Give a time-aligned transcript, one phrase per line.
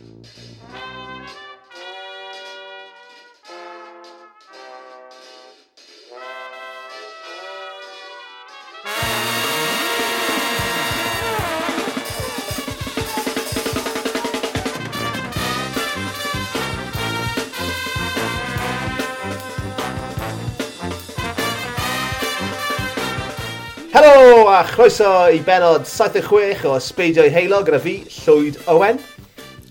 [0.00, 0.08] Helo
[24.48, 29.09] a chroeso i benod 76 o Sbeidio i Heilo gyda fi, Llwyd Owen.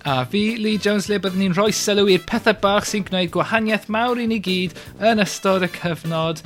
[0.09, 3.83] A fi, Lee Jones, le byddwn ni'n rhoi sylw i'r pethau bach sy'n gwneud gwahaniaeth
[3.93, 4.71] mawr i ni gyd
[5.05, 6.39] yn ystod y cyfnod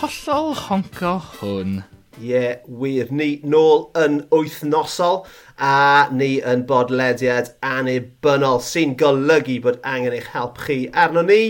[0.00, 1.74] hollol honco hwn.
[2.16, 3.10] Ie, yeah, wir.
[3.12, 5.26] Ni nôl yn wythnosol
[5.60, 11.42] a ni yn bodlediad anibynnol sy'n golygu bod angen eich help chi arno ni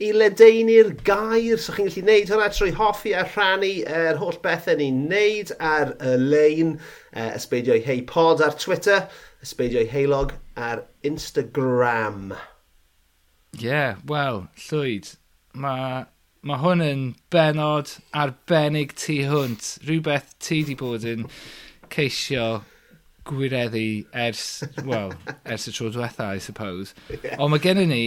[0.00, 1.60] i ledeini'r gair.
[1.60, 5.52] So chi'n gallu gwneud hwnna trwy hoffi a rhannu yr er holl bethau ni'n neud
[5.60, 6.78] ar y lein.
[7.12, 9.04] Uh, ysbeidio'i hei pod ar Twitter,
[9.44, 12.34] ysbeidio'i heilog ar Instagram.
[13.54, 15.14] Ie, yeah, wel, llwyd.
[15.54, 16.04] Mae
[16.44, 17.02] ma hwn yn
[17.32, 19.68] benod arbennig tu hwnt.
[19.86, 21.28] Rhywbeth ti di bod yn
[21.94, 22.62] ceisio
[23.24, 26.94] gwireddu ers, well, ers y tro diwetha, I suppose.
[27.24, 27.38] Yeah.
[27.40, 28.04] Ond mae gennym ni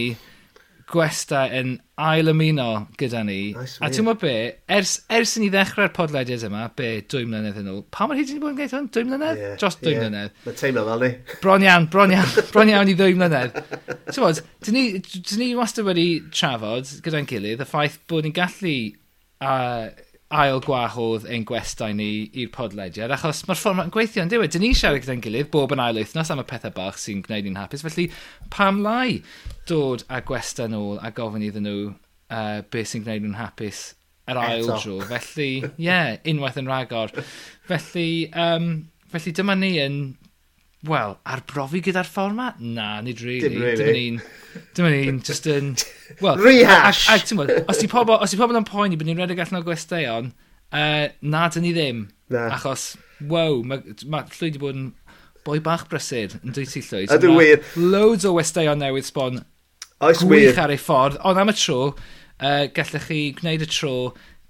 [0.88, 2.68] gwesta yn ail ymuno
[3.00, 3.52] gyda ni.
[3.56, 4.34] Nice a ti'n gwybod be,
[4.72, 8.32] ers, ers i ni ddechrau'r podlediad yma, be, dwy mlynedd yn ôl, pa mor hyd
[8.32, 8.88] i ni bod yn gweithio hwn?
[8.94, 9.42] Dwy mlynedd?
[9.42, 10.04] Yeah, Just dwy yeah.
[10.06, 10.38] mlynedd.
[10.46, 11.10] Mae teimlo fel ni.
[11.42, 13.58] Bron iawn, bron iawn, bron iawn i ddwy mlynedd.
[13.58, 14.84] ti'n gwybod, dyn ni,
[15.18, 18.76] dyn ni wastad wedi trafod gyda'n gilydd y ffaith bod ni'n gallu
[19.44, 19.88] uh,
[20.28, 24.52] ail gwahodd ein gwestai ni i'r podlediad, achos mae'r fformat yn gweithio yn diwedd.
[24.52, 27.48] Dyn ni siarad gyda'n gilydd bob yn ail wythnos am y pethau bach sy'n gwneud
[27.48, 28.10] ni'n hapus, felly
[28.52, 29.22] pam lai
[29.70, 33.82] dod â gwesta nôl a gofyn iddyn nhw uh, beth sy'n gwneud nhw'n hapus
[34.28, 34.98] yr ail dro.
[35.08, 37.14] Felly, ie, yeah, unwaith yn rhagor.
[37.70, 38.68] Felly, um,
[39.08, 40.02] felly dyma ni yn
[40.86, 42.60] Wel, arbrofi gyda'r fformat?
[42.62, 43.48] Na, nid really.
[43.50, 43.84] Dim really.
[43.84, 44.20] Dim un,
[44.76, 45.72] dim un, just yn...
[46.20, 47.08] Well, Rehash!
[47.10, 49.42] A, a, a, mwyn, os ti pobl, os ti pobl yn poeni bod ni'n redeg
[49.42, 50.30] allan o gwesteion,
[50.70, 52.04] uh, na, dyn ni ddim.
[52.30, 52.46] Na.
[52.54, 52.92] Achos,
[53.26, 54.86] wow, mae ma, llwy wedi bod yn
[55.48, 57.08] boi bach brysur yn dwy ti llwy.
[57.10, 57.66] Ydw wir.
[57.74, 59.42] Loads o westeion newydd sbon.
[59.98, 60.22] Oes.
[60.22, 63.94] Gwych ar ei ffordd, ond am y tro, uh, gallech chi gwneud y tro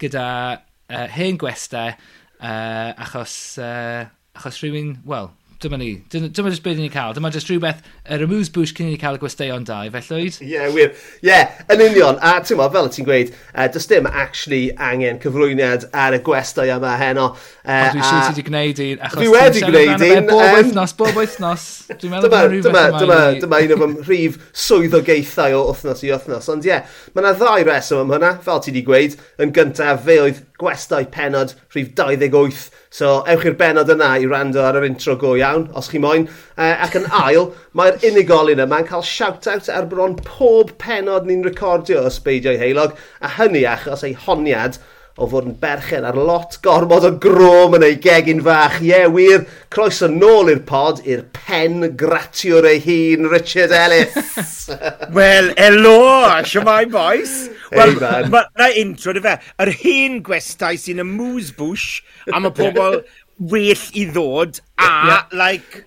[0.03, 0.28] gyda
[0.60, 1.97] uh, hen gwestau,
[2.37, 3.34] uh, achos,
[3.65, 4.05] uh,
[4.37, 5.88] achos rhywun, wel, dyma ni.
[6.12, 7.14] Dyma, jyst beth ni'n cael.
[7.16, 9.91] Dyma jyst rhywbeth yr er amuse bwys cyn i ni cael y gwesteion da, i
[9.91, 10.38] fellwyd?
[10.44, 10.92] Ie, yeah, wir.
[11.19, 12.20] Ie, yeah, yn union.
[12.22, 16.20] A ti'n mo, fel ti'n gweud, e, uh, does dim actually angen cyflwyniad ar y
[16.26, 17.32] gwestai yma heno.
[17.64, 20.30] Uh, Ond dwi'n siŵr ti wedi gwneud un, dwi wedi gwneud un.
[20.30, 21.66] Bob wythnos, bob wythnos.
[21.91, 26.50] Dwi'n meddwl dyma, dyma, dyma, dyma un o'n rhif swyddogaethau o wythnos i wythnos.
[26.54, 29.18] Ond ie, yeah, mae yna ddau reswm am hynna, fel ti wedi gweud.
[29.42, 32.68] Yn gyntaf, fe oedd gwestai penod rhif 28
[32.98, 36.25] So ewch i'r benod yna i rando ar yr intro go iawn, os chi moyn.
[36.56, 41.44] Uh, ac yn ail, mae'r unigolyn yma'n cael shout-out er ar bron pob penod ni'n
[41.47, 44.81] recordio o Sbeidio'i Heilog, a hynny achos ei honiad
[45.18, 48.76] o fod yn berchen ar lot gormod o grom yn ei gegin fach.
[48.78, 54.68] Ie, yeah, wir, croeso nôl i'r pod, i'r pen gratiwr ei hun, Richard Ellis.
[55.16, 55.98] Wel, elo,
[56.46, 57.48] siamai boys.
[57.74, 59.34] Wel, hey, na intro dy fe,
[59.64, 61.88] yr hen gwestau sy'n y moose bush
[62.30, 63.02] am y pobl
[63.52, 65.22] well i ddod a, yeah.
[65.34, 65.84] like,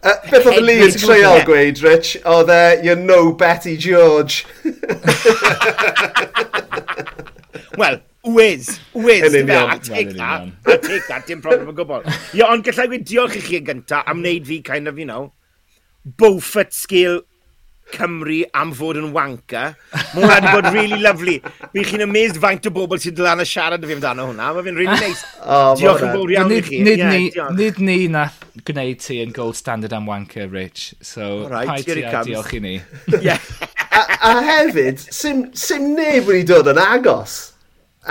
[0.00, 4.46] Uh, beth oedd Lee yn treial gweud, Rich, oedd e, you know Betty George.
[7.80, 12.04] Wel, Wiz, wiz, a take that, a take that, dim problem o gwbl.
[12.36, 15.08] Ie, ond gallai gweud diolch i chi yn gyntaf am wneud fi kind of, you
[15.08, 15.32] know,
[16.04, 17.22] Beaufort scale
[17.90, 19.74] Cymru am fod yn wanker.
[20.14, 21.36] Mae hwnna wedi bod really lovely.
[21.74, 24.50] Mi chi'n amazed faint o bobl sydd dylan y siarad fi amdano hwnna.
[24.56, 25.24] Mae fi'n really nice.
[25.44, 26.82] oh, diolch yn fawr iawn i chi.
[26.84, 28.26] Nid ni na
[28.68, 30.90] gwneud ti yn gold standard am wanker, Rich.
[31.00, 32.76] So, right, pai ti a diolch i ni.
[33.24, 37.40] a, a hefyd, sim, sim neb wedi dod yn agos.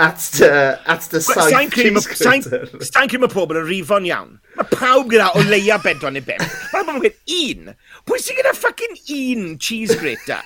[0.00, 2.64] Uh, at the, at the saith cheese grater.
[2.88, 4.30] Sa'n credu mae pobl yn rifon iawn.
[4.56, 6.40] Mae pawb gyda o leia bedwan neu bimp.
[6.72, 7.74] mae pobl yn gwneud un.
[8.08, 10.40] Pwy sy'n gyda ffucking un cheese grater?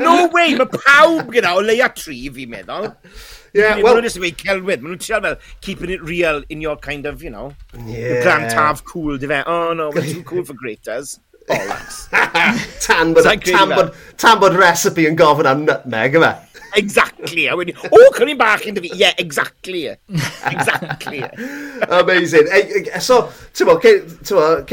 [0.00, 2.88] No way, mae pawb gyda o leia tri fi'n meddwl.
[3.52, 3.98] Yeah, well...
[3.98, 4.86] Maen nhw'n ysgrifennu celwydd.
[4.86, 7.52] Maen nhw'n trial fel, keeping it real in your kind of, you know,
[7.84, 8.14] yeah.
[8.14, 9.42] your grand taf cool, di fe.
[9.44, 11.18] Oh no, we're too cool for graters.
[11.50, 12.06] Bollocks.
[12.86, 16.32] tan bod, tan bod, tan bod recipe yn gofyn am nutmeg, yma
[16.76, 17.46] exactly.
[17.48, 18.92] A wedi, o, cwrdd bach yn dy fi.
[19.04, 19.84] Yeah, exactly.
[20.50, 21.22] Exactly.
[22.00, 22.50] Amazing.
[22.52, 23.24] E, so,
[23.56, 24.04] ti'n bo, cyn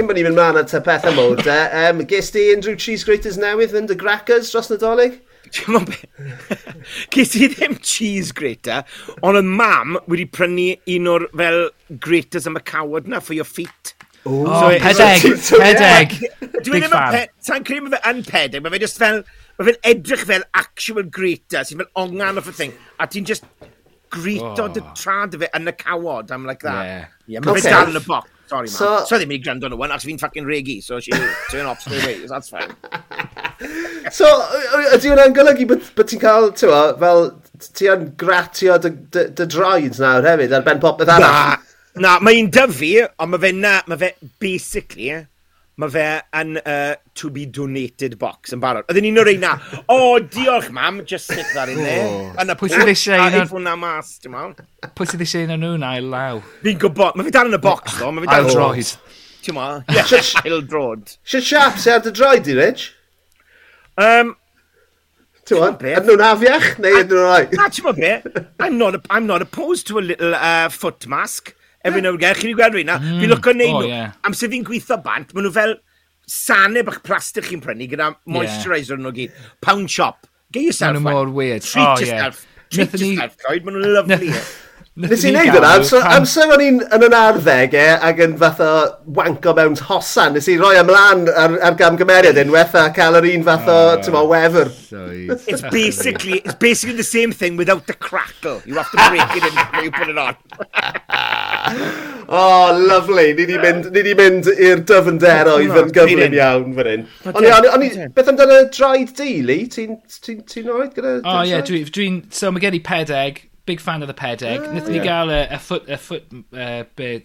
[0.10, 1.48] bod ni'n mynd mlaen at y pethau mwyd,
[1.84, 5.20] um, ges di unrhyw cheese graters newydd yn dy grackers dros nadolig?
[7.14, 8.84] Ges i ddim cheese grater,
[9.26, 11.62] ond y mam wedi prynu un o'r fel
[12.04, 13.96] graters am y cawod na for your feet.
[14.26, 16.16] Oh, so, pedeg, pedeg.
[16.60, 19.24] Dwi ddim yn pedeg, ta'n credu mae fe yn pedeg, mae fe just fel...
[19.60, 22.76] Mae fe'n edrych fel actual greeter, sy'n fel ongan off y thing.
[22.96, 23.44] A ti'n just
[24.10, 24.74] greeto oh.
[24.74, 26.32] dy trad fe yn y cawod.
[26.32, 26.86] I'm like that.
[26.86, 27.08] Yeah.
[27.28, 27.66] yeah mae okay.
[27.68, 28.30] fe dal yn y boc.
[28.50, 28.74] Sorry, man.
[28.74, 31.12] So, so ddim wedi gwrando nhw, ond fi'n fucking regi, so she
[31.52, 32.26] turn off straight away.
[32.26, 32.72] That's fine.
[34.18, 34.30] so,
[34.96, 37.28] ydy hwnna'n golygu bod, bod ti'n cael, ti'n fel,
[37.68, 41.60] ti yn gratio dy, dy, dy droids nawr hefyd ar ben popeth arall?
[42.00, 45.12] Na mae'n dyfu, ond mae fe na, mae fe, basically,
[45.84, 46.08] mae fe
[46.42, 48.88] yn uh, to be donated box yn barod.
[48.90, 52.08] Oedden ni'n o'r na, o, oh, diolch mam, just stick that in there.
[52.08, 52.34] Oh.
[52.44, 53.56] Yna pwy sydd eisiau un o'r...
[53.60, 53.66] o'n...
[53.68, 54.62] na mas, dim ond.
[54.98, 56.42] Pwy sydd eisiau un o'n nhw na i law?
[56.64, 58.94] Fi'n gwybod, mae fi dal yn y box, ddo, mae fi dal yn droed.
[59.46, 59.70] Ti'n ma,
[60.44, 61.16] ail drod.
[61.24, 62.90] Sut siap sy'n ar dy droed i, Rich?
[64.00, 64.36] Um,
[65.50, 67.54] Ti'n ma, ydyn nhw'n afiach, neu ydyn nhw'n rhaid?
[67.58, 68.12] Na, ti'n ma be,
[68.62, 72.36] I'm not, I'm not opposed to a little uh, foot mask every now and again.
[72.38, 73.00] Chi'n gweld rwy'n na?
[73.02, 73.32] Fi'n lwc mm.
[73.34, 74.02] lwcon neud oh, nhw.
[74.28, 75.74] Am sydd fi'n gweithio bant, maen nhw fel,
[76.30, 79.04] sanau bach plastig chi'n prynu gyda moisturiser yeah.
[79.04, 79.44] nhw gyd.
[79.66, 80.30] Pound shop.
[80.52, 81.04] Get yourself one.
[81.10, 81.62] mor weird.
[81.66, 82.46] Treat oh, yourself.
[82.46, 82.86] Yeah.
[82.86, 83.66] Treat Nethon yourself, Lloyd.
[83.66, 84.34] Maen nhw'n lyflu.
[85.00, 88.60] Nes i wneud yna, so, amser o'n i'n yn yn arddegau e, ac yn fath
[88.66, 88.72] o
[89.16, 93.46] wanko mewn hosan, nes i roi ymlaen ar, ar gamgymeriad unwaith a cael yr un
[93.48, 94.68] fath o, ti'n mo, wefr.
[95.48, 98.60] It's basically, it's basically the same thing without the crackle.
[98.66, 100.36] You have to break it in before you put it on.
[102.32, 103.34] Oh, lovely.
[103.34, 107.06] Ni di mynd, ni wedi mynd i'r dyfnderoedd yn gyflym iawn fan hyn.
[107.32, 109.56] Ond iawn, ond beth amdano draed deulu?
[109.74, 111.16] Ti'n ti, ti oed gyda...
[111.24, 111.90] O, oh, ie, yeah, dwi'n...
[111.96, 113.42] Dwi so, mae gen i pedeg.
[113.70, 114.62] Big fan of the pedeg.
[114.62, 115.10] Ah, Nethon ni yeah.
[115.10, 115.90] gael y, e, y foot...
[115.90, 116.80] Y foot uh,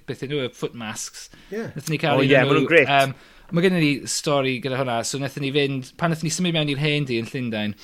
[0.08, 0.56] beth nhw, y e?
[0.56, 1.28] foot masks.
[1.52, 1.68] Yeah.
[1.76, 2.88] Nethon ni cael Oh, ie, yeah, maen nhw'n great.
[2.88, 3.12] Um,
[3.52, 5.02] mae gen i stori gyda hwnna.
[5.04, 5.92] So, nethon ni fynd...
[6.00, 7.76] Pan nethon ni symud mewn i'r hen di yn Llundain,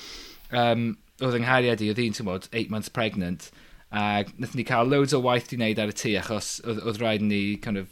[0.57, 3.51] um, oedd yng Nghariad i, oedd hi'n, ti'n bod, 8 months pregnant.
[3.91, 7.01] A wnaethon ni cael loads o waith i wneud ar y tŷ achos oedd, oedd
[7.01, 7.89] rhaid ni kind of,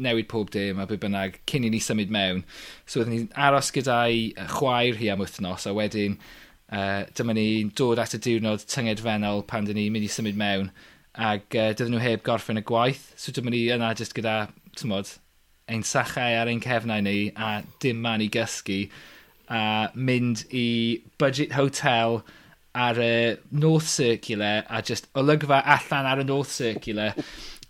[0.00, 2.44] newid pob dim a be bynnag cyn i ni symud mewn.
[2.86, 6.16] So oedden ni'n aros gyda'i chwaer hi am wythnos a wedyn
[6.70, 10.70] uh, dyma ni'n dod at y diwrnod tyngedfennol pan dyn ni'n mynd i symud mewn
[11.30, 13.10] ac uh, dydyn nhw heb gorffen y gwaith.
[13.18, 14.36] So dyma ni yna jyst gyda,
[14.78, 15.16] tymod,
[15.70, 18.84] ein sachau ar ein cefnau ni a dim man i gysgu
[19.50, 22.22] a mynd i budget hotel
[22.74, 27.14] ar y North Circular a just olygfa allan ar y North Circular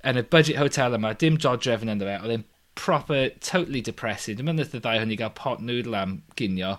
[0.04, 2.46] yn y budget hotel yma, dim dodrefn ynddo fe, oedd e'n
[2.80, 4.38] proper, totally depressing.
[4.38, 6.76] Dwi'n meddwl y ddau hynny gael pot noodle am ginio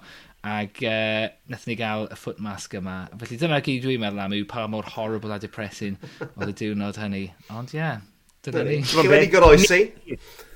[0.47, 3.03] ac uh, nath ni gael y foot mask yma.
[3.21, 5.99] Felly dyna gyd dwi'n meddwl am yw pa mor horrible a depressing
[6.31, 7.27] oedd y diwrnod hynny.
[7.53, 8.01] Ond ie, yeah,
[8.45, 8.79] dyna ni.
[8.89, 9.81] Ti'n wedi goroesi?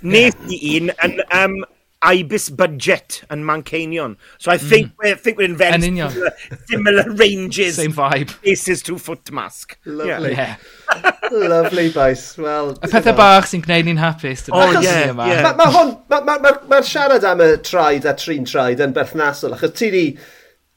[0.05, 1.59] Nes i un yn um,
[2.01, 4.17] IBIS budget yn Manceinion.
[4.37, 4.93] So I think, mm.
[4.99, 6.31] we're, I think we're inventing in similar,
[6.67, 7.75] similar ranges.
[7.75, 8.29] Same vibe.
[8.29, 9.77] Faces to foot mask.
[9.85, 10.33] Lovely.
[10.33, 10.57] Yeah.
[11.31, 12.37] Lovely, boys.
[12.37, 14.45] Well, y pethau bach sy'n gwneud ni'n hapus.
[14.51, 15.17] Oh, achos, yeah, yeah.
[15.17, 18.83] Mae ma, ma hwn, mae'r ma, ma, ma siarad am y traed a trin traed
[18.85, 20.05] yn berthnasol, achos ti di,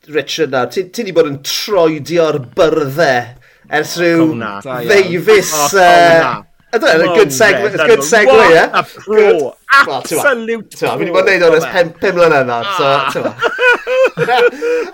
[0.08, 3.34] Richard nawr, ti, ti di bod yn troedio'r byrddau
[3.78, 4.30] ers rhyw
[4.64, 5.52] ddeifus...
[5.52, 8.70] Oh, I don't know, a good segue, it's good segue, what yeah?
[8.74, 10.90] a pro, absolute pro.
[10.90, 13.06] Fi wedi bod yn neud o'n ys 5 mlynedd nawr, so, ah.
[13.14, 13.24] ti'n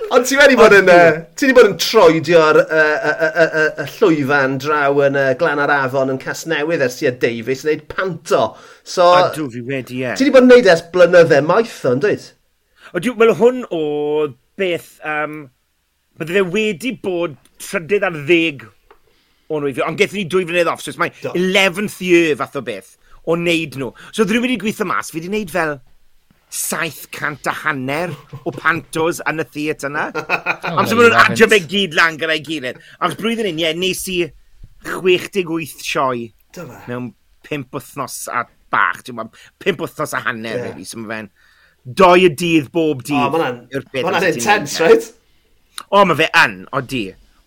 [0.15, 0.91] Ond ti wedi bod yn,
[1.35, 7.01] ti wedi bod yn troedio'r y llwyfan draw yn Glan ar Afon yn Casnewydd ers
[7.01, 8.45] ti a Davies yn neud panto.
[8.87, 10.15] So, a dw fi wedi, ie.
[10.15, 12.31] Ti wedi bod yn neud e ers blynyddau maith o'n dweud?
[12.95, 13.83] Wel, hwn o
[14.63, 15.41] beth, um,
[16.23, 18.63] bydde fe wedi bod trydydd ar ddeg
[19.55, 22.63] o'n wyfio, ond gethon ni dwy flynedd off, so it's my 11th year fath o
[22.65, 22.95] beth
[23.25, 23.91] o wneud nhw.
[24.13, 25.79] So ddyn wedi gweithio mas, fi wedi wneud fel
[26.55, 28.13] 700 a hanner
[28.45, 30.07] o pantos yn y theatr yna.
[30.15, 32.83] oh, Am sy'n nhw'n adio fe gyd lan gyda'i gilydd.
[33.03, 34.21] Ac blwyddyn un, ie, nes i
[34.85, 36.29] 68 sioe
[36.87, 37.11] mewn
[37.49, 39.03] 5 wythnos a bach.
[39.09, 40.69] 5 wythnos a hanner, yeah.
[40.69, 41.33] really, sy'n fe'n
[41.85, 43.19] doi y dydd bob dydd.
[43.19, 45.11] O, oh, mae'n intense, right?
[45.91, 47.05] O, mae fe yn, o di.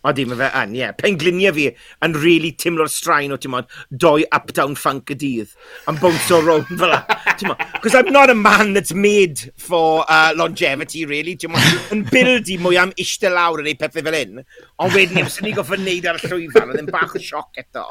[0.08, 0.80] O, di, mae fe yn, ie.
[0.80, 0.94] Yeah.
[0.96, 1.66] Pengliniau fi
[2.06, 5.56] yn rili really timlo'r straen o, ti'n modd, doi up-down funk y dydd.
[5.84, 7.02] Yn Am o rownd fel la.
[7.34, 11.36] Ti'n modd, Because I'm not a man that's made for uh, longevity, really.
[11.36, 14.42] Ti'n modd, yn bildi mwy am eistedd lawr yn ei pethau fel hyn.
[14.80, 17.90] Ond wedyn, os ni goffa wneud ar y llwyfan, oedd yn bach o sioc eto.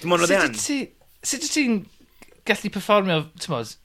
[0.00, 0.56] Ti'n modd, oedd e'n...
[1.20, 1.82] Sut ti'n
[2.48, 3.76] gallu performio, ti'n modd,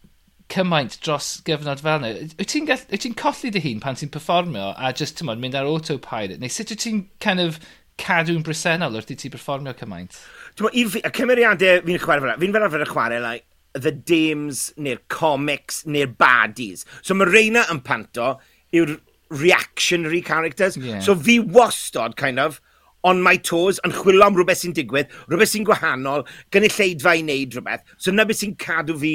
[0.54, 2.28] cymaint dros gyfnod fel yna.
[2.40, 2.70] Wyt ti'n
[3.02, 6.40] ti colli dy hun pan ti'n perfformio a just ti'n modd, mynd ar autopilot?
[6.42, 7.60] Neu sut wyt ti'n kind of
[8.02, 10.20] cadw'n bresennol wrth i ti perfformio cymaint?
[10.60, 14.70] Dwi'n meddwl, y cymeriadau fi'n chwarae fel fi'n fel arfer y chwarae, like, the dames,
[14.78, 16.86] neu'r comics, neu'r baddies.
[17.02, 18.38] So mae Reina yn panto
[18.75, 18.96] yw'r
[19.30, 20.78] reactionary characters.
[20.78, 21.02] Yeah.
[21.04, 22.62] So fi wastod, kind of,
[23.04, 26.24] on my toes, yn chwilio am rhywbeth sy'n digwydd, rhywbeth sy'n gwahanol,
[26.56, 27.84] gynulleidfa i wneud rhywbeth.
[27.98, 29.12] So na beth sy'n cadw fi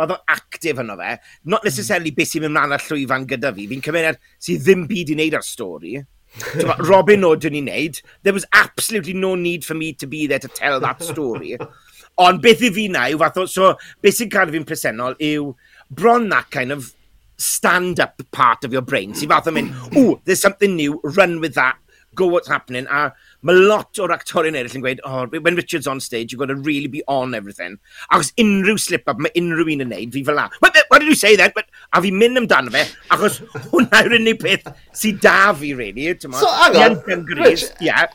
[0.00, 1.16] oedd o actif yno fe.
[1.44, 1.68] Not hmm.
[1.70, 3.68] necessarily beth sy'n mynd mlaen ar llwyfan gyda fi.
[3.70, 4.16] Fi'n cymryd e
[4.46, 6.00] sydd ddim byd i wneud ar stori.
[6.90, 8.02] Robin Hood yn ei wneud.
[8.22, 11.56] There was absolutely no need for me to be there to tell that story.
[12.24, 13.46] Ond beth i fi na yw fath o...
[13.50, 15.52] So, beth sy'n cadw fi'n presennol yw
[15.90, 16.92] bron that kind of
[17.40, 19.14] stand-up part of your brain.
[19.16, 21.78] Sy'n fath o mynd, ooh, there's something new, run with that,
[22.14, 22.86] go what's happening.
[22.90, 23.12] A
[23.46, 26.56] mae lot o'r actorion eraill yn gweud, oh, when Richard's on stage, you've got to
[26.56, 27.78] really be on everything.
[28.12, 30.48] Achos unrhyw slip-up mae unrhyw un yn neud, fi fel la.
[30.60, 31.52] What, what did you say then?
[31.54, 34.68] But, a fi mynd amdano fe, achos hwnna yw'r unig peth
[35.02, 36.10] sy'n da fi, really.
[36.20, 38.06] So, hang on, Rich, yeah.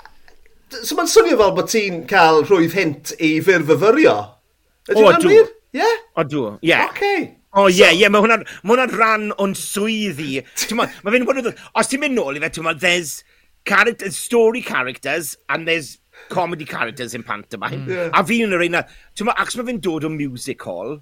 [0.75, 4.15] So mae'n swnio fel bod ti'n cael rhwydd hint i fyrfyfyrio.
[4.89, 5.49] Ydy oh, hwnna'n wir?
[5.75, 5.89] Ie?
[6.15, 6.69] O, dw, ie.
[6.71, 6.89] Yeah.
[6.91, 7.27] Okay.
[7.55, 10.41] O, oh, ie, yeah, ie, yeah, mae hwnna'n hwnna rhan o'n swyddi.
[10.75, 13.21] Mae fe'n bod, os ti'n mynd nôl i fe, ti'n there's,
[13.65, 17.85] character, story characters, and there's comedy characters in pantomime.
[17.85, 17.89] Mm.
[17.89, 18.09] Yeah.
[18.13, 18.79] A fi yn yr un,
[19.17, 20.99] ti'n ma, ac mae fe'n dod o music hall,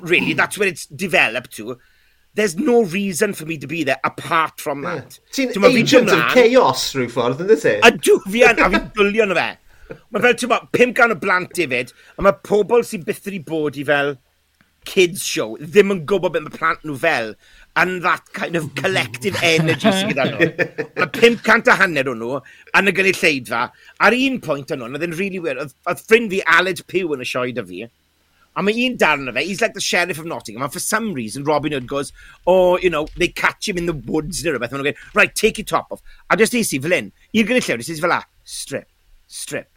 [0.00, 0.36] really, mm.
[0.36, 1.78] that's where it's developed to,
[2.36, 5.18] there's no reason for me to be there apart from that.
[5.36, 5.52] Yeah.
[5.52, 7.80] Ti'n agent of chaos rhyw ffordd, yn dweud?
[7.82, 9.48] A dw fi yn, a fi'n dwlio na fe.
[10.12, 13.80] Mae fel, ti'n ma, 500 o blant ifyd, a mae pobl sy'n byth wedi bod
[13.80, 14.16] i fel
[14.86, 17.32] kids show, ddim yn gwybod beth mae plant nhw fel
[17.76, 20.46] and that kind of collective energy sydd gyda nhw.
[20.96, 22.40] Mae 500 a hanner o'n nhw
[22.80, 23.66] yn y gynulleidfa.
[24.00, 27.24] Ar un pwynt yn nhw, oedd yn really weird, oedd ffrind fi Aled Pew yn
[27.24, 27.84] y sioe da fi.
[28.56, 31.12] A mae un darn o fe, he's like the sheriff of Nottingham, and for some
[31.12, 32.14] reason Robin Hood goes,
[32.46, 35.66] oh, you know, they catch him in the woods neu rhywbeth, and right, take your
[35.66, 36.00] top off.
[36.30, 38.22] A just eisi fel un, i'r gynulleidfa, nes eisi fel a,
[38.56, 38.88] strip,
[39.28, 39.68] strip,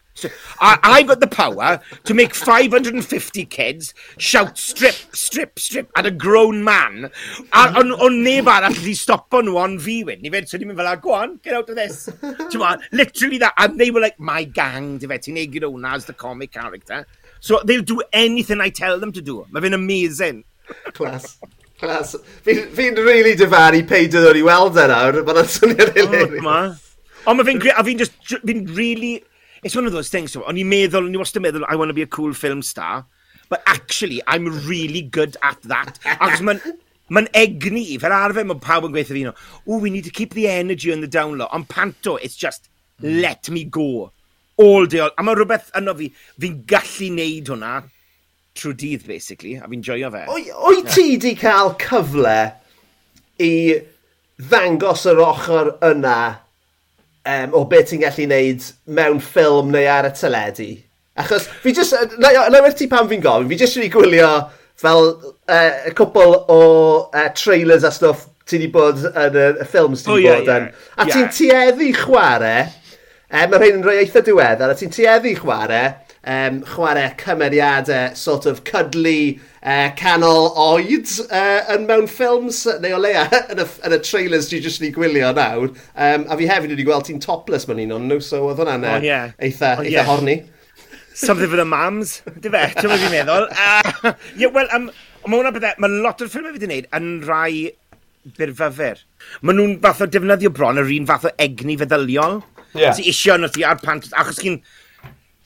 [0.60, 6.12] I, I got the power to make 550 kids shout strip, strip, strip at a
[6.12, 7.10] grown man.
[7.54, 10.22] A o'n neb arall wedi stopo nhw on fi wyn.
[10.22, 12.10] Ni fed, so ni'n mynd fel, ah, go on, get out of this.
[12.60, 13.54] on, literally that.
[13.58, 16.52] And they were like, my gang, di fe, ti'n ei gyda hwnna as the comic
[16.52, 17.06] character.
[17.40, 19.46] So they'll do anything I tell them to do.
[19.50, 20.44] Mae fe'n amazing.
[20.94, 21.40] Class.
[21.80, 22.16] Class.
[22.46, 26.86] Fi'n fi really difaru peidio ddod i weld e nawr, mae'n swnio'n hilarious.
[27.28, 29.14] Ond mae fi'n a fi'n just, fi'n really
[29.64, 30.32] it's one of those things.
[30.32, 32.62] So, o'n i'n meddwl, o'n i wastad meddwl, I want to be a cool film
[32.62, 33.06] star.
[33.50, 36.00] But actually, I'm really good at that.
[36.22, 36.62] Ac mae'n
[37.10, 39.38] ma egni, fel arfer, mae pawb yn gweithio fi, you know,
[39.68, 41.50] oh, we need to keep the energy on the down low.
[41.52, 43.20] Ond panto, it's just, hmm.
[43.26, 44.12] let me go.
[44.58, 45.16] All day, all.
[45.18, 47.74] A mae rhywbeth yno fi, fi'n gallu neud hwnna
[48.60, 50.26] trwy dydd, basically, a fi'n joio fe.
[50.30, 52.38] Oi ti di cael cyfle
[53.40, 53.54] i
[54.40, 56.20] ddangos yr ochr yna
[57.30, 60.70] um, o beth ti'n gallu wneud mewn ffilm neu ar y teledu.
[61.20, 64.32] Achos fi jyst, na, na werth ti pan fi'n gofyn, fi jyst wedi gwylio
[64.80, 66.60] fel uh, y cwpl o
[67.12, 70.54] uh, trailers a stwff ti wedi bod yn y, y ffilms ti wedi oh, bod
[70.56, 70.70] yn.
[70.70, 70.86] Yeah.
[70.96, 71.16] A yeah.
[71.16, 75.92] ti'n tueddu chwarae, um, mae rhain yn rhoi eitha diweddar, a ti'n tueddu chwarae,
[76.24, 82.96] um, chwarae cymeriadau sort of cydlu uh, e, canol oed uh, yn mewn ffilms, neu
[82.98, 85.74] o leia yn, y, yn y trailers dwi jyst ni gwylio nawr.
[85.96, 88.88] Um, a fi hefyd wedi gweld ti'n topless mewn un o'n nhw, so oedd hwnna'n
[88.88, 89.36] e, oh, yeah.
[89.40, 90.10] eitha, oh, eitha yeah.
[90.10, 90.40] horni.
[91.20, 93.50] Something for the mams, di fe, ti'n meddwl fi'n meddwl.
[94.00, 94.86] Uh, yeah, well, um,
[95.26, 97.66] mae hwnna bydde, mae lot o'r ffilmau fi wedi gwneud yn rai
[98.38, 99.02] byrfyfyr.
[99.44, 102.40] Mae nhw'n fath o defnyddio bron yr un fath o egni feddyliol.
[102.78, 102.94] Yeah.
[102.96, 104.60] Ti isio nhw ti ar pant, achos chi'n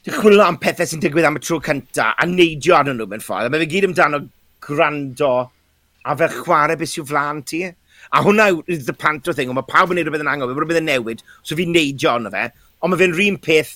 [0.04, 3.22] Dwi'n chwilio am pethau sy'n digwydd am y tro cyntaf a neidio arnyn nhw mewn
[3.24, 3.48] ffordd.
[3.48, 4.18] A mae fe gyd amdano
[4.66, 5.30] gwrando
[6.04, 7.62] a fel chwarae beth sy'n flan ti.
[8.12, 10.60] A hwnna yw the panto thing, ond mae pawb yn neud rhywbeth yn angen, mae
[10.60, 12.42] rhywbeth yn newid, so fi'n neidio arno fe.
[12.84, 13.72] Ond mae fe'n rhywun peth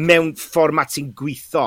[0.00, 1.66] mewn fformat sy'n gweithio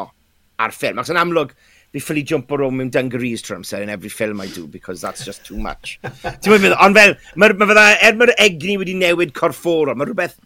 [0.65, 1.03] ar ffilm.
[1.03, 1.53] Ac yn amlwg,
[1.93, 5.05] fi ffili jump o rôl mewn dungarees trwy amser in every film I do, because
[5.05, 5.99] that's just too much.
[6.41, 10.39] Ti'n mynd, ond fel, mae ma fydda, er mae'r egni wedi newid corfforol, mae rhywbeth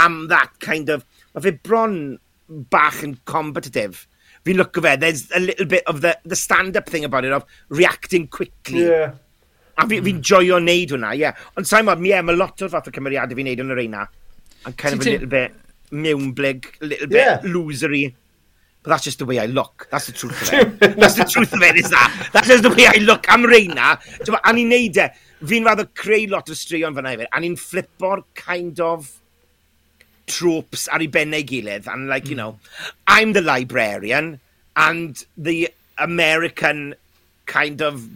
[0.00, 1.04] am that kind of,
[1.36, 2.00] mae fe bron
[2.50, 4.06] bach yn competitive.
[4.44, 7.32] Fi'n look o fe, there's a little bit of the, the stand-up thing about it,
[7.32, 8.86] of reacting quickly.
[8.86, 9.12] Yeah.
[9.78, 11.26] A fi'n fi, fi joio wneud hwnna, ie.
[11.26, 11.44] Yeah.
[11.56, 14.06] Ond sa'n modd, yeah, mae lot o'r fath o cymeriadau fi'n neud yn yr eina.
[14.66, 15.54] And kind of a little bit
[15.90, 17.40] mewnblyg, a little bit yeah.
[17.44, 18.14] losery.
[18.82, 19.88] But that's just the way I look.
[19.90, 20.96] That's the truth of it.
[20.96, 22.30] that's the truth of it, is that?
[22.32, 23.26] That's just the way I look.
[23.28, 23.98] I'm Reina.
[24.00, 25.08] A ni'n neud e.
[25.44, 27.28] Fi'n raddo creu lot o straeon fan hefyd.
[27.28, 29.19] A ni'n flipor kind of
[30.30, 32.44] tropes ar ei bennau gilydd, and like, you hmm.
[32.44, 32.58] know,
[33.06, 34.38] I'm the librarian,
[34.76, 36.94] and the American
[37.46, 38.08] kind of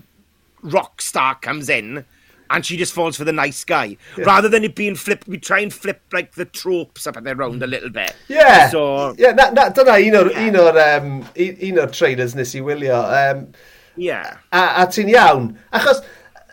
[0.63, 2.05] rock star comes in,
[2.51, 3.97] and she just falls for the nice guy.
[4.17, 4.25] Yeah.
[4.25, 7.39] Rather than it being flipped, we try and flip like the tropes up and around
[7.39, 7.71] round a hmm.
[7.71, 8.15] little bit.
[8.29, 8.69] Yeah.
[8.71, 10.47] So, yeah, na, na, dyna un o'r, yeah.
[10.49, 13.01] un o'r, um, un o'r trailers nes i wylio.
[13.21, 13.49] Um,
[13.97, 14.39] yeah.
[14.53, 15.57] A, a ti'n iawn.
[15.73, 16.05] Achos,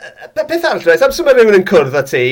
[0.01, 2.25] uh, beth arall, am sy'n rhywun yn cwrdd â ti,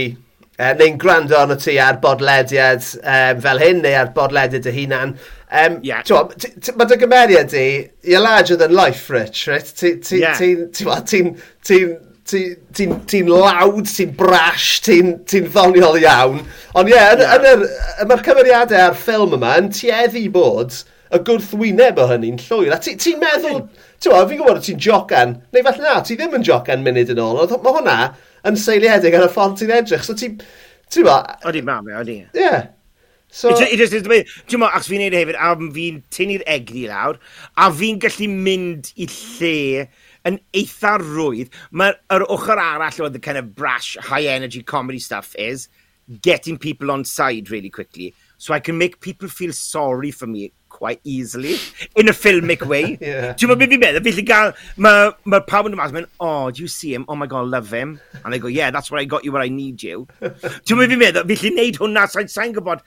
[0.59, 5.15] uh, neu'n gwrando arno ti ar bodlediad um, fel hyn, neu ar bodlediad dy hunan.
[5.49, 6.03] Um, yeah.
[6.11, 7.65] Mae dy gymeriad di,
[8.03, 9.65] you're larger than life, Rich, right?
[9.65, 10.37] Ti'n ti, yeah.
[10.37, 11.23] ti, ti,
[11.63, 11.81] ti,
[12.29, 12.43] ti,
[12.75, 16.43] ti'n ti lawd, ti'n brash, ti'n ti ddoniol iawn.
[16.77, 18.05] Ond ie, yeah, yeah.
[18.05, 22.75] mae'r cymeriadau a'r ffilm yma yn tueddu bod y gwrthwyneb o hynny'n llwyr.
[22.75, 23.63] A ti'n ti meddwl...
[23.63, 27.19] Yeah Tewa, fi'n gwybod ti'n jocan, neu falle na, ti ddim yn jocan munud yn
[27.19, 27.95] ôl, ond mae hwnna
[28.47, 30.37] yn seiliedig ar y ffordd ti'n edrych, so ti'n...
[30.89, 31.17] Ti'n ma...
[31.49, 32.21] Odi, mam, odi.
[32.31, 32.43] Ie.
[32.45, 32.69] Yeah.
[33.29, 33.51] So...
[33.51, 36.85] It just, it just, ti'n ma, achos fi'n neud e hefyd, a fi'n tynnu'r egni
[36.89, 37.19] lawr,
[37.59, 39.83] a fi'n gallu mynd i lle
[40.29, 41.51] yn eitha rwydd.
[41.75, 45.67] Mae'r ochr arall oedd the kind of brash, high energy comedy stuff is
[46.23, 50.53] getting people on side really quickly so I can make people feel sorry for me
[50.69, 51.57] quite easily,
[51.97, 52.97] in a filmic way.
[53.01, 53.33] yeah.
[53.33, 54.13] Do you know fi'n meddwl?
[54.15, 57.05] Fi'n gael, mae ma pawb yn ymwneud, oh, do you see him?
[57.09, 57.99] Oh my god, love him.
[58.23, 60.07] And I go, yeah, that's where I got you where I need you.
[60.23, 61.27] Ti'n meddwl fi'n meddwl?
[61.35, 62.85] Fi'n gwneud hwnna, sa'n sain gwybod,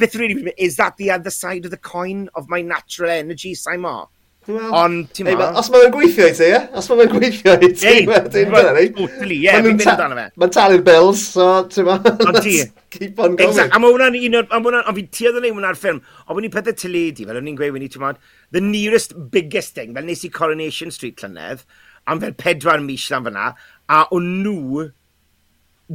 [0.00, 3.84] beth really, is that the other side of the coin of my natural energy, sa'n
[3.84, 4.08] mo?
[4.44, 5.46] Ond, ti'n ma...
[5.56, 6.58] Os mae'n gweithio i ti, ie?
[6.76, 8.84] Os mae'n gweithio i ti, ti'n gwybod ni?
[8.98, 10.24] Totally, ie, fi'n mynd amdano fe.
[10.42, 11.96] Mae'n talu'r bills, so, ti'n ma...
[12.26, 12.58] Ond ti.
[12.94, 13.48] Keep on going.
[13.48, 14.50] Exact, a mae hwnna'n un o'r...
[14.58, 16.02] Ond fi'n tuedd yn ei hwnna'r ffilm.
[16.26, 18.12] Ond fi'n pethau teledu, fel o'n i'n gweud, ti'n ma...
[18.52, 21.64] The nearest biggest thing, fel nes i Coronation Street llynedd,
[22.10, 23.48] am fel pedwar mis lan fyna,
[23.88, 24.90] a o'n nhw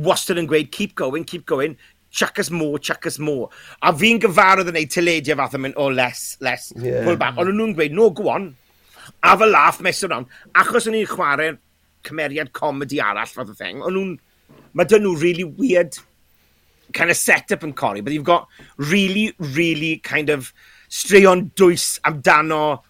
[0.05, 1.77] wastad yn gweud, keep going, keep going,
[2.11, 3.49] chuckus more, chuckus more.
[3.81, 7.03] A fi'n gyfarwydd yn ei tyledio fath yn mynd, oh, less, less, yeah.
[7.05, 7.37] pull back.
[7.39, 8.51] Ond nhw'n gweud, no, go on.
[9.25, 11.55] A fy laff mes o'n Achos o'n i'n chwarae
[12.07, 14.13] cymeriad comedi arall fath o thing, ond nhw'n,
[14.73, 15.97] mae dyn nhw really weird
[16.93, 18.47] kind of setup yn cori, but you've got
[18.77, 20.53] really, really kind of
[20.89, 22.81] straeon dwys amdano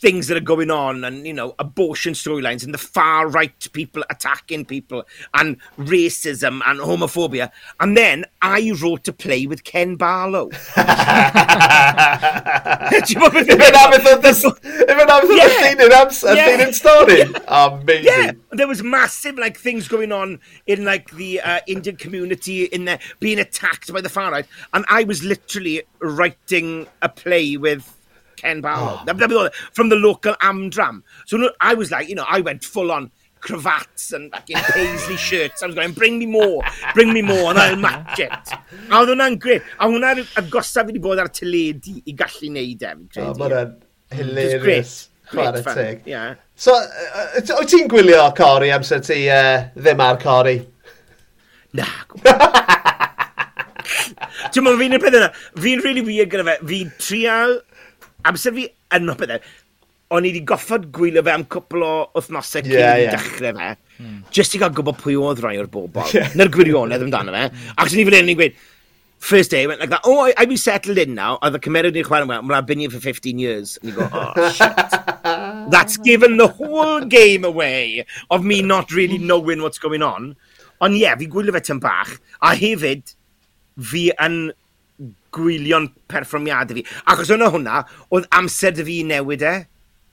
[0.00, 4.04] things that are going on and, you know, abortion storylines and the far right people
[4.10, 7.50] attacking people and racism and homophobia.
[7.80, 10.50] And then I wrote a play with Ken Barlow.
[12.98, 13.74] Gwbod beth If dwi'n it meddwl?
[13.74, 14.28] happens on the,
[14.64, 15.68] if it happens on Yeah.
[15.68, 16.46] scene in Ams, Yeah.
[16.46, 17.20] scene in story.
[17.48, 18.04] Amazing.
[18.04, 22.84] Yeah, there was massive like things going on in like the uh, Indian community in
[22.84, 27.94] there being attacked by the far right, and I was literally writing a play with
[28.38, 29.00] Ken Barlow.
[29.06, 29.50] Oh.
[29.72, 31.02] From the local Amdram.
[31.26, 35.62] So I was like, you know, I went full on cravats and fucking paisley shirts.
[35.62, 36.62] I was going, bring me more,
[36.94, 38.32] bring me more, and I'll match it.
[38.32, 39.66] A oedd hwnna'n gret.
[39.78, 43.28] A hwnna'n agosaf fi wedi bod ar teledu i gallu neud e, fi'n oh, credu.
[43.28, 43.76] Oh, mae'n mm,
[44.18, 44.96] hilarious.
[45.28, 46.06] Chwarae teg.
[46.08, 46.34] Yeah.
[46.56, 47.26] So, uh,
[47.60, 50.58] wyt ti'n gwylio Cori amser ti uh, ddim ar Cori?
[51.78, 51.88] Na.
[54.48, 55.28] Ti'n meddwl, fi'n y peth yna,
[55.60, 57.58] fi'n really weird gyda fe, fi'n trial
[58.26, 58.66] amser fi
[58.98, 59.38] yno bydde,
[60.14, 63.14] o'n i wedi goffod gwylio fe am cwpl o wythnosau cyn yeah, yeah.
[63.14, 63.68] dechrau fe,
[64.00, 64.18] mm.
[64.34, 66.32] jyst i gael gwybod pwy oedd rai o'r bobl, yeah.
[66.38, 67.46] na'r gwirionedd amdano fe.
[67.76, 68.58] Ac ni fan hyn yn gweud,
[69.18, 71.98] first day, went like that, oh, I, I've been settled in now, oedd y cymeriad
[71.98, 73.76] ni'n chwarae well, I've been here for 15 years.
[73.82, 74.76] And you go, oh, shit.
[75.70, 80.36] That's given the whole game away of me not really knowing what's going on.
[80.80, 83.12] Ond ie, yeah, fi gwylio fe tyn bach, a hefyd,
[83.90, 84.38] fi yn
[85.34, 86.86] gwylio'n perfformiadau fi.
[87.10, 87.82] Achos yna hwnna,
[88.14, 89.56] oedd amser dy fi newid e.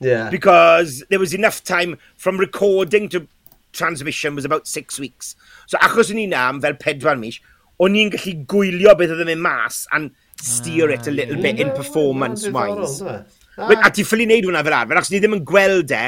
[0.03, 0.29] Yeah.
[0.29, 3.27] Because there was enough time from recording to
[3.71, 5.35] transmission was about six weeks.
[5.67, 7.39] So achos o'n i na am fel pedwar mis,
[7.79, 11.17] o'n i'n gallu gwylio beth oedd yn mynd mas and steer ah, it a ah,
[11.19, 11.47] little yeah.
[11.47, 13.01] bit in performance-wise.
[13.01, 13.21] Ah.
[13.57, 16.07] A ti ffili wneud hwnna fel arfer, achos ni ddim yn gweld e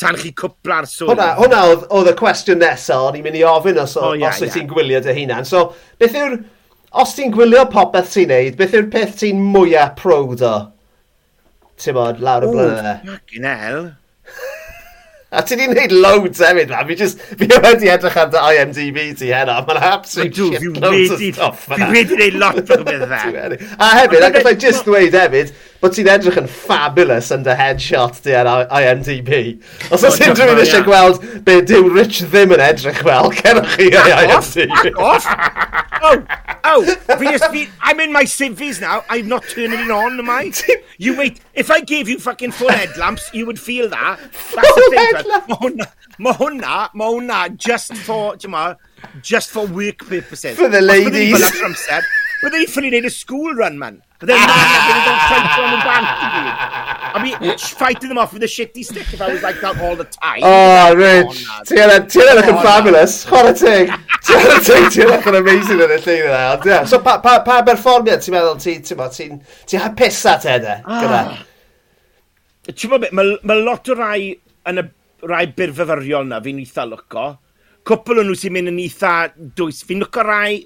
[0.00, 1.12] tan chi cwpla'r sôn.
[1.12, 1.62] Hwna, hwna
[1.94, 4.54] oedd y cwestiwn nesaf, o'n i'n mynd i ofyn os, oh, yeah, os yeah.
[4.56, 5.46] ti'n gwylio dy hunan.
[5.48, 5.68] So,
[6.02, 6.40] beth yw'r
[7.02, 10.54] os ti'n gwylio popeth ti'n neud, beth yw'r peth ti'n mwyaf prowd o?
[11.80, 12.96] Ti'n bod, lawr y blynydde.
[13.08, 13.92] Fucking hell.
[15.34, 16.86] A ti di wneud loads hefyd, man.
[16.86, 19.56] Fi, just, fi wedi edrych ar dy IMDb ti heno.
[19.66, 21.64] Mae'n absolute do, shit loads of stuff.
[21.72, 23.58] Fi wedi wneud lot o rhywbeth dda.
[23.74, 25.50] A hefyd, ac allai just dweud hefyd,
[25.84, 28.48] bod ti'n edrych yn fabulous yn dy headshot di ar
[28.80, 29.60] IMDb.
[29.92, 33.90] Os oes unrhyw un eisiau gweld be dyw Rich ddim yn edrych fel, cerwch chi
[34.00, 34.94] ar IMDb.
[34.96, 35.28] Off!
[36.04, 36.22] Oh,
[36.64, 36.82] oh,
[37.52, 40.52] fi, I'm in my civvies now, I'm not turning it on, am I?
[40.96, 44.20] You wait, if I gave you fucking full headlamps, you would feel that.
[44.54, 45.88] That's the thing, right?
[46.16, 48.74] Mae hwnna, mae hwnna, just for, ti'n ma,
[49.20, 50.56] just for work purposes.
[50.56, 51.34] For the ladies.
[52.44, 54.03] Byddai ffynnu neud a school run, man.
[54.20, 56.06] But then Nana going to go fight on the bank.
[57.14, 59.96] I mean, fighting them off with a shitty stick if I was like that all
[59.96, 60.40] the time.
[60.42, 61.44] Oh, Rich.
[61.68, 63.16] Ti'n edrych yn fabulous.
[63.26, 63.90] Chwarae teg.
[64.24, 66.86] Ti'n edrych yn amazing yn y llun yna.
[66.90, 70.58] So, pa, pa, pa berfformiad ti'n meddwl ti, ti'n meddwl, ti'n ti, ti pisa te
[70.60, 70.76] yna?
[72.70, 74.30] Ti'n meddwl, mae ma lot o rai
[74.70, 74.86] yn y
[75.28, 77.26] rai byrfyfyriol na fi'n eitha lwco.
[77.84, 79.16] Cwpl o'n nhw sy'n mynd yn eitha
[79.58, 79.82] dwys.
[79.84, 80.62] Fi'n lwco rai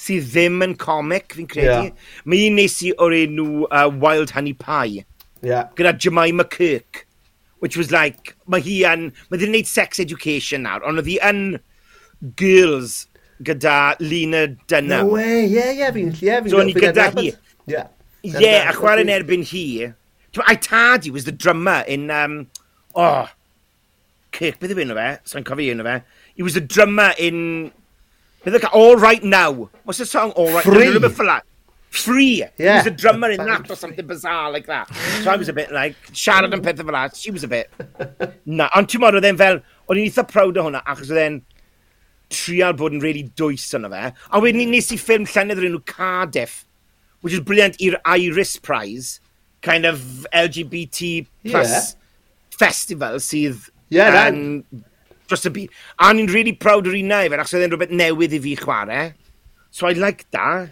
[0.00, 1.90] sydd ddim yn comic, fi'n credu.
[1.90, 2.10] Yeah.
[2.24, 5.04] Mae un nes i o'r enw uh, Wild Honey Pie.
[5.44, 5.68] Yeah.
[5.76, 7.06] Gyda Jemima Kirk.
[7.60, 11.10] Which was like, mae hi yn, mae ddim yn gwneud sex education nawr, ond oedd
[11.10, 11.42] hi yn
[12.40, 13.02] girls
[13.44, 15.10] gyda Lina Dunham.
[15.10, 17.26] No way, ie, yeah, ie, yeah, fi'n yeah, fi So o'n i gyda hi.
[17.68, 17.82] Ie.
[18.24, 19.90] Yeah, a chwarae yn erbyn hi.
[20.40, 22.46] I Taddy was the drummer in, um,
[22.94, 23.28] oh,
[24.32, 25.10] Kirk, beth yw un o fe?
[25.28, 25.98] Sa'n cofio un o fe.
[26.36, 27.72] He was the drummer in
[28.44, 29.70] With like, All Right Now.
[29.84, 30.30] What's the song?
[30.32, 30.86] All Right Free.
[30.86, 30.92] Now.
[30.94, 31.44] Remember that?
[31.90, 32.44] Free.
[32.56, 32.72] Yeah.
[32.72, 34.94] He was a drummer in that or something bizarre like that.
[35.22, 37.16] So I was a bit like, siarad yn pethau fel that.
[37.16, 37.70] She was a bit.
[38.46, 38.68] Na.
[38.78, 39.58] Ond ti'n modd, oedd e'n fel,
[39.90, 41.40] o'n i'n eitha proud o hwnna, achos oedd e'n
[42.30, 44.04] trial bod yn really dwys yna fe.
[44.30, 46.60] A wedyn ni nes i ffilm llenedd o'r enw Cardiff,
[47.20, 49.18] which is brilliant i'r Iris Prize,
[49.66, 51.90] kind of LGBT plus yeah.
[52.56, 54.84] festival sydd yeah, um, that
[55.30, 55.78] dros y byd.
[56.02, 59.06] A ni'n really proud o'r un fe, achos oedd e'n rhywbeth newydd i fi chwarae.
[59.70, 60.70] So I like that.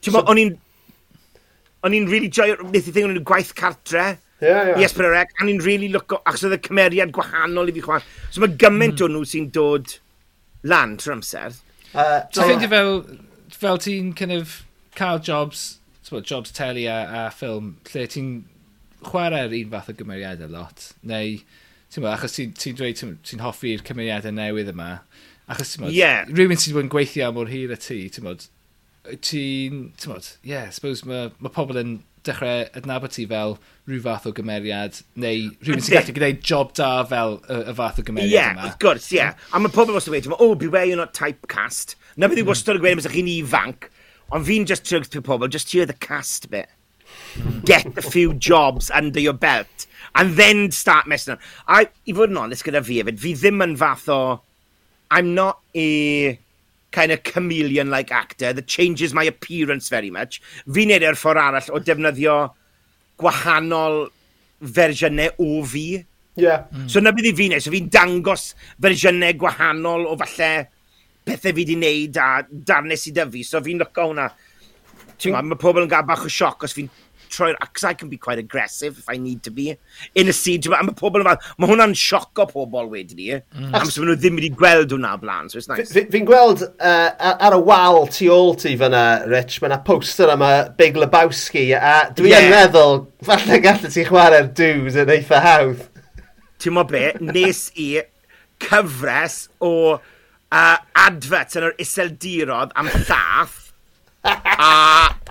[0.00, 0.56] Ti'n so, o'n i'n...
[1.86, 4.18] O'n i'n really joio, beth i ddeng o'n gwaith cartre.
[4.40, 4.74] Ie, ie.
[4.82, 8.06] Yes, per a ni'n really look achos oedd y cymeriad gwahanol i fi chwarae.
[8.32, 9.06] So mae gymaint mm.
[9.06, 9.96] o nhw sy'n dod
[10.64, 11.56] lan trwy amser.
[11.90, 13.00] Uh, so, ffeindio fel,
[13.52, 14.62] fel ti'n kind of
[14.96, 18.30] cael jobs, what, jobs teli a, a ffilm, lle ti'n
[19.06, 21.38] chwarae'r un fath o gymeriadau lot, neu
[21.90, 24.90] ti'n bod, achos ti'n ti dweud, ti'n ti hoffi'r cymeriadau newydd yma,
[25.50, 26.22] achos ti'n bod, yeah.
[26.30, 28.46] rhywun sydd wedi gweithio am o'r hir a ti, ti'n bod,
[29.08, 33.56] ti'n, ti'n meddwl, yeah, suppose mae ma pobl yn dechrau adnabod ti fel
[33.88, 38.00] rhyw fath o gymeriad, neu rhywun sy'n gallu gwneud job da fel y, y fath
[38.02, 38.66] o gymeriad yeah, yma.
[38.66, 39.20] Ie, of course, ie.
[39.22, 39.46] Yeah.
[39.56, 41.96] A mae pobl wastad wedi, oh, beware you're not typecast.
[42.16, 42.52] Na beth i mm.
[42.52, 43.88] wastad yn gweud, ymwysig chi'n ifanc,
[44.36, 46.68] ond fi'n just trio pobl, just hear the cast bit.
[47.64, 49.79] Get a few jobs under your belt
[50.14, 51.40] and then start messing up.
[51.66, 54.20] I, i fod yn honest gyda fi hefyd, fi ddim yn fath o,
[55.10, 56.38] I'm not a
[56.90, 60.40] kind of chameleon-like actor that changes my appearance very much.
[60.66, 62.36] Fi'n neud e'r ffordd arall o defnyddio
[63.20, 64.00] gwahanol
[64.60, 65.86] fersiynau o fi.
[66.40, 66.66] Yeah.
[66.72, 66.88] Mm.
[66.90, 70.52] So na bydd i fi wneud, so fi'n dangos fersiynau gwahanol o falle
[71.26, 74.30] pethau fi wedi wneud a darnau sydd â fi, so fi'n lyco hwnna.
[75.20, 76.90] Ti'n gwybod, mae pobl yn gael bach o sioc os fi'n
[77.32, 77.56] troi'r...
[77.70, 79.76] Cos I can be quite aggressive if I need to be.
[80.14, 83.28] In a siege, a mae pobl yn fath, mae hwnna'n sioc o pobl wedyn ni.
[83.56, 83.70] Mm.
[83.78, 85.92] Am sy'n nhw ddim wedi gweld hwnna blaen, so it's nice.
[85.94, 89.80] Fi'n fi gweld uh, ar ar y wal tu ôl ti fyna, Rich, mae yna
[89.86, 92.46] poster am y Big Lebowski, a dwi yeah.
[92.46, 95.86] yn meddwl, falle gallu ti chwarae'r dues yn eitha hawdd.
[96.60, 97.90] Ti'n mo be, nes i
[98.60, 103.58] cyfres o uh, adverts yn yr iseldirodd am llath
[104.26, 104.72] a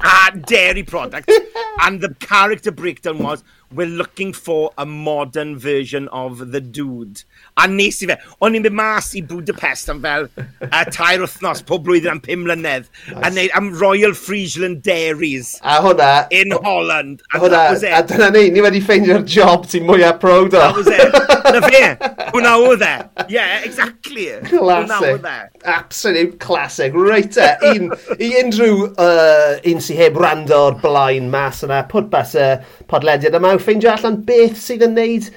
[0.03, 1.31] a dairy product.
[1.81, 7.23] and the character breakdown was, we're looking for a modern version of the dude.
[7.57, 11.62] A nes i fe, o'n i'n mynd mas i Budapest am fel uh, tair wythnos,
[11.67, 13.19] pob blwyddyn am pum mlynedd, nice.
[13.21, 15.53] a neud am Royal Friesland Dairies.
[15.62, 16.09] A hwnna...
[16.33, 17.21] In Holland.
[17.33, 20.63] A hwnna, a dyna ni, ni wedi ffeindio'r job ti'n mwyaf proud o.
[20.63, 21.19] That was it.
[21.49, 21.83] Na fe,
[22.33, 22.93] hwnna oedd e.
[23.35, 24.27] Yeah, exactly.
[24.49, 25.21] Classic.
[25.21, 25.62] E.
[25.69, 26.97] Absolute classic.
[26.97, 32.36] Right e, un, i unrhyw, uh, un sy'n heb rando o'r blaen mas yna, pwrpas
[32.38, 32.49] y
[32.91, 35.30] podlediad yma yw ffeindio allan beth sydd yn neud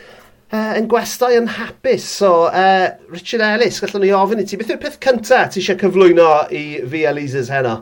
[0.53, 2.07] uh, yn gwestai yn hapus.
[2.21, 5.81] So, uh, Richard Ellis, gallwn ni ofyn i ti, beth yw'r peth cyntaf ti eisiau
[5.81, 7.81] cyflwyno i fi Elises heno?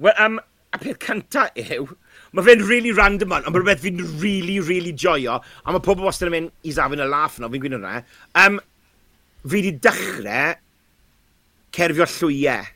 [0.00, 0.38] Wel, um,
[0.72, 1.88] a peth cyntaf yw,
[2.36, 6.06] mae fe'n really random on, ond mae'n rhywbeth fi'n really, really joio, a mae pobl
[6.06, 8.02] wastad yn mynd, he's having a laugh no, fi'n gwneud hwnna.
[8.38, 8.60] Um,
[9.46, 10.58] fi wedi dechrau
[11.72, 12.66] cerfio llwyau,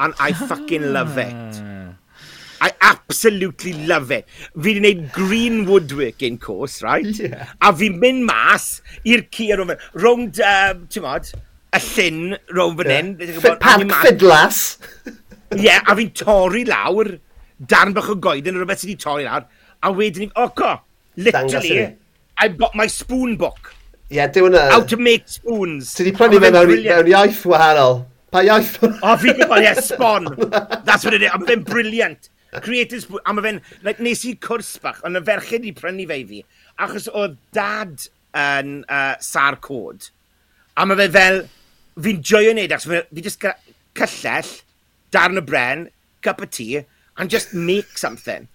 [0.00, 1.32] and I fucking love it.
[1.32, 1.73] Ah.
[2.64, 4.24] I absolutely love it.
[4.54, 7.04] Fi wedi gwneud green woodworking course, right?
[7.20, 7.50] Yeah.
[7.60, 8.68] A fi'n mynd mas
[9.04, 9.74] i'r cyr ar.
[10.00, 11.28] Rownd, um, ti'n modd,
[11.76, 12.22] y llyn
[12.56, 13.10] rownd fan hyn.
[13.20, 13.58] Yeah.
[13.60, 14.62] Parc Fidlas.
[15.04, 17.12] Ie, yeah, a fi'n torri lawr,
[17.60, 19.44] darn bach o goeden, rhywbeth sydd wedi torri lawr.
[19.84, 20.72] A wedyn ni, o co,
[21.20, 21.90] literally,
[22.40, 23.74] I got my spoon book.
[24.08, 24.70] Ie, yeah, dyw hwnna.
[24.72, 25.92] How to make spoons.
[25.98, 28.06] Ti di prynu oh, fe mewn, mewn iaith wahanol.
[28.32, 28.78] Pa iaith?
[28.80, 30.32] Oh, o, fi'n gwybod, ie, yeah, spon.
[30.88, 31.30] That's what it is.
[31.34, 32.30] I'm been brilliant.
[32.62, 33.08] Creators...
[33.24, 33.60] A mae fe'n...
[33.86, 36.40] Like, nes i cwrs bach, ond y ferched i prynu fe i fi.
[36.84, 38.06] Achos oedd dad
[38.38, 40.10] yn uh, sar cod.
[40.78, 41.44] A mae fe fel...
[42.04, 43.44] Fi'n joio wneud, e, achos fi, fi just
[43.94, 44.50] cyllell,
[45.14, 45.86] darn y bren,
[46.26, 46.82] cup of tea,
[47.16, 48.48] and just make something.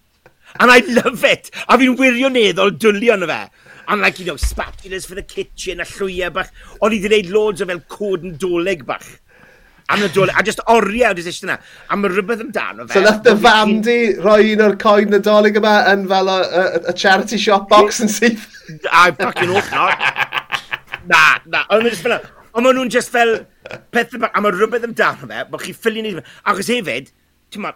[0.60, 1.52] And I love it.
[1.70, 3.42] A fi'n wirioneddol dwlio yna fe.
[3.90, 6.52] And like, you know, spatulas for the kitchen, a llwyau bach.
[6.80, 9.08] O'n i wedi gwneud loads o fel cod yn doleg bach
[9.96, 11.58] anadol, a just oriau o dysish yna.
[11.90, 12.98] A mae rhywbeth amdano fe.
[12.98, 16.66] So nath dy fan di roi un o'r coed nadolig yma yn fel y, y,
[16.92, 18.48] y charity shop box yn syth?
[18.92, 19.98] I fucking hope not.
[21.10, 21.66] Na, na.
[21.74, 22.18] Ond mae'n just fel,
[22.54, 23.36] ond maen nhw'n just fel,
[23.96, 26.26] peth, yma, a mae rhywbeth amdano fe, bod chi ffilio'n ei...
[26.52, 27.14] Achos hefyd,
[27.54, 27.74] ti'n ma,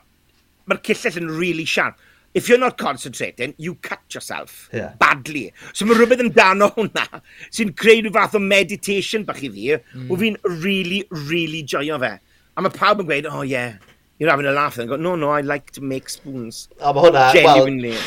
[0.70, 1.98] mae'r cyllell yn really sharp
[2.34, 4.94] if you're not concentrating, you cut yourself yeah.
[5.00, 5.54] badly.
[5.74, 7.22] So mae rhywbeth amdano hwnna
[7.54, 10.10] sy'n creu rhyw fath o meditation bach i fi, mm.
[10.10, 12.16] o fi'n really, really joio fe.
[12.58, 13.78] A mae pawb yn gweud, oh yeah,
[14.24, 16.70] you're having a laugh and go, no, no, I like to make spoons.
[16.80, 17.24] A mae hwnna...
[17.34, 17.98] Genuinely.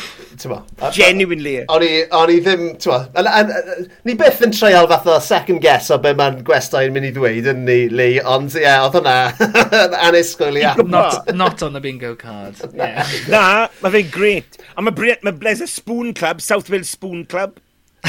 [0.45, 1.53] Well, Genuinely.
[1.69, 5.91] O'n i, on i ddim, ti'n uh, ni byth yn treial fath o second guess
[5.93, 9.99] o be mae'n gwestau'n mynd i ddweud yn ni, Lee, ond ie, yeah, oedd hwnna
[10.07, 12.57] anisgwyl i not, not on the bingo card.
[12.77, 13.07] Yeah.
[13.31, 13.43] Na,
[13.81, 14.57] mae fe'n great.
[14.77, 17.61] A mae ma Blaise Spoon Club, South Wales Spoon Club,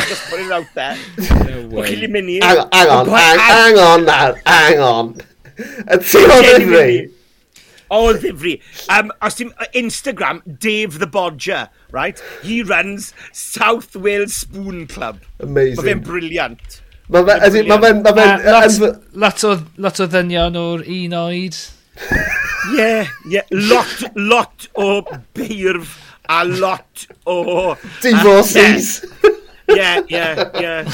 [0.09, 0.97] just put it out there.
[1.49, 1.97] No way.
[1.97, 5.15] Hang on, hang on, hang on, hang on.
[5.59, 7.09] Y tu hwn yn
[7.91, 8.59] O, ddifri.
[8.93, 12.21] Um, os ti'n Instagram, Dave the Bodger, right?
[12.43, 15.23] He runs South Wales Spoon Club.
[15.41, 15.81] Amazing.
[15.81, 16.81] Mae fe'n briliant.
[17.09, 17.71] Mae fe'n...
[17.71, 18.93] Ma fe, ma fe, uh,
[19.25, 21.57] lot, o, lot o ddynion o'r un oed.
[22.77, 23.49] yeah, yeah.
[23.51, 25.01] Lot, lot o
[25.35, 25.97] beirf
[26.29, 27.75] a lot o...
[28.03, 29.07] Divorces.
[29.69, 30.91] Yeah, yeah, yeah.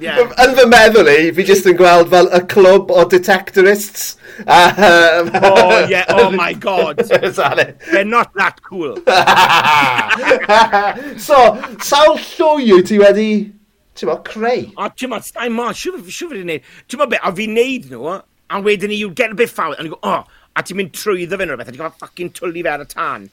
[0.00, 0.22] yeah.
[0.42, 4.44] Yn fy meddwl i, fi jyst yn gweld fel y clwb o detectorists Um,
[5.42, 6.04] oh, yeah.
[6.08, 6.98] Oh, my God.
[6.98, 8.96] They're not that cool.
[11.18, 11.36] so,
[11.82, 13.30] sawl llwy yw ti wedi,
[13.98, 14.66] ti'n meddwl, creu?
[14.76, 16.68] O, ti'n meddwl, stai ma, siwr wedi neud.
[16.86, 19.74] Ti'n meddwl be, a fi'n neud nhw, a wedyn ni, you get a bit foul.
[19.74, 20.22] and ni'n go, oh,
[20.54, 22.92] a ti'n mynd trwyddo fe neu rhywbeth, a ti'n gofio ffucking twli fe ar y
[22.92, 23.26] tan.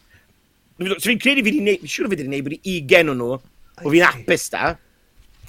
[0.79, 3.37] So, fi'n credu fi wedi gwneud, siwr fi wedi gwneud bod i ugen o nhw,
[3.83, 4.73] o fi'n apus da.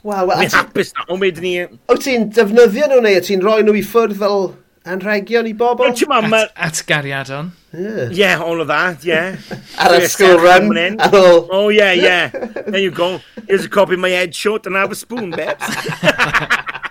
[0.07, 0.37] Wel, wel...
[0.37, 1.55] a Fi'n hapus da, ond wedyn ni...
[1.91, 4.53] Wyt ti'n defnyddio nhw neu ti'n rhoi nhw i ffwrdd fel
[4.87, 5.93] anrhegion i bobl.
[5.97, 6.45] Ti'n ma, ma...
[6.55, 7.51] At, atgariadon.
[7.73, 8.09] Yeah.
[8.11, 9.37] yeah, all of that, yeah.
[9.79, 10.97] Ar a school run.
[11.01, 11.49] Oh.
[11.51, 12.29] oh, yeah, yeah.
[12.29, 13.21] There you go.
[13.47, 15.67] Here's a copy of my head shot and have a spoon, babes.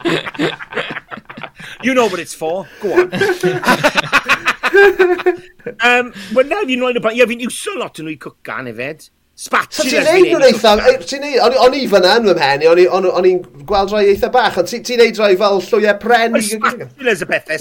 [1.83, 2.67] you know what it's for.
[2.81, 3.13] Go on.
[5.81, 7.17] um, wel, na fi'n rhoi'n y blaen.
[7.17, 8.99] Ie, fi'n iwso lot yn nhw i cwcan, efed
[9.35, 9.75] spatula.
[9.75, 10.71] So ti'n neud nhw'n eitha...
[11.03, 11.57] Ti'n neud...
[11.65, 15.19] O'n i fyna yn fy mhen, o'n i'n gweld rhai eitha bach, ond ti'n neud
[15.19, 16.37] rhai fel llwyau pren.
[16.39, 17.57] Oes spatulas y pethau.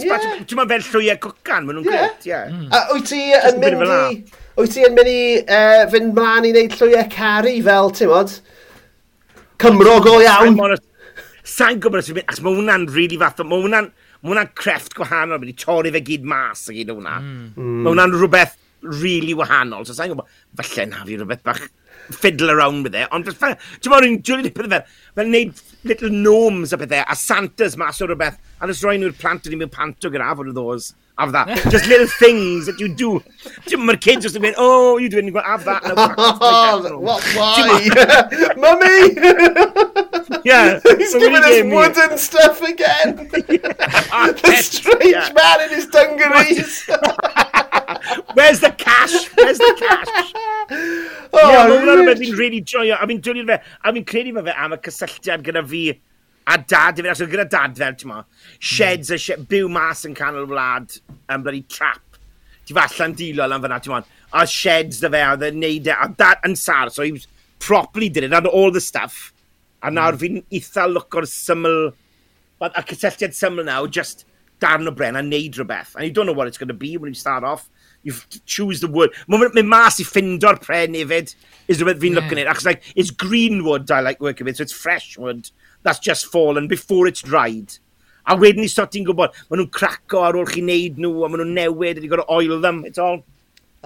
[0.47, 2.39] Ti'n ma'n fel llwyau cwcan, maen nhw'n gret, ie.
[2.53, 2.69] Mm.
[2.71, 4.23] A wyt ti yn mynd i...
[4.55, 5.19] Wyt ti yn mynd i
[5.91, 8.39] fynd mlaen i neud llwyau cari fel, ti'n modd?
[9.65, 10.79] Cymro go iawn.
[11.45, 13.93] Sa'n gwybod os i'n mynd, as mae hwnna'n rili fath, mae hwnna'n...
[14.25, 17.19] Mae hwnna'n crefft gwahanol, mae wedi torri fe gyd mas o gyd o hwnna.
[17.21, 17.43] Mm.
[17.59, 17.83] Mm.
[17.85, 18.55] Mae hwnna'n rhywbeth
[18.85, 19.87] really wahanol.
[19.87, 21.65] So, sa'n gwybod, falle na fi rhywbeth bach
[22.13, 24.85] fiddle around with it, ond fel, ti'n mwyn i'n Julie Dipper fel,
[25.17, 29.17] fel neud little gnomes a pethau, a Santas mas o rhywbeth, a nes roi nhw'r
[29.17, 31.49] plant yn i'n mynd panto gyda, fod those have that.
[31.71, 33.23] Just little things that you do.
[33.71, 35.85] Mae'r kids just yn mynd, oh, you doing, have that.
[35.85, 37.89] No, oh, what, why?
[38.59, 39.15] Mummy!
[40.45, 40.81] yeah.
[40.97, 43.31] He's so giving us wooden stuff again.
[44.11, 45.33] Ah, the strange yeah.
[45.35, 46.85] man in his dungarees.
[48.35, 49.29] Where's the cash?
[49.37, 50.33] Where's the cash?
[50.71, 52.97] oh, yeah, mae hwnna'n rhywbeth fi'n really joio.
[52.97, 55.85] A fi'n dwi'n fe, a fi'n credu mae fe am y cysylltiad gyda fi
[56.47, 57.13] a dad fe, fi.
[57.13, 58.23] Achos gyda dad fel, ti'n mo,
[58.59, 60.99] sheds a shed, byw mas yn canol wlad
[61.33, 62.21] yn bloody trap.
[62.65, 64.03] Ti falla'n dilol am fyna, ti'n mo.
[64.35, 65.95] A sheds da fe, a dde'n neud e.
[65.95, 69.33] A dad yn sar, so he was properly did it, and all the stuff.
[69.83, 70.23] A nawr mm.
[70.23, 71.93] fi'n eitha look o'r syml,
[72.65, 74.25] a cysylltiad syml now, just
[74.61, 75.95] darn o bren a neud rhywbeth.
[75.95, 77.69] And you don't know what it's going to be when you start off
[78.05, 78.15] you
[78.47, 79.13] choose the wood.
[79.29, 81.35] Mae'n mynd mas i ffindo'r pren hefyd,
[81.69, 82.21] is rhywbeth fi'n yeah.
[82.21, 82.51] looking at.
[82.53, 85.51] Achos, like, it's green wood I like working with, so it's fresh wood
[85.83, 87.79] that's just fallen before it's dried.
[88.27, 91.29] A wedyn ni sot ti'n gwybod, maen nhw'n craco ar ôl chi wneud nhw, a
[91.29, 93.21] maen nhw'n newid, and you've got to oil them, it's all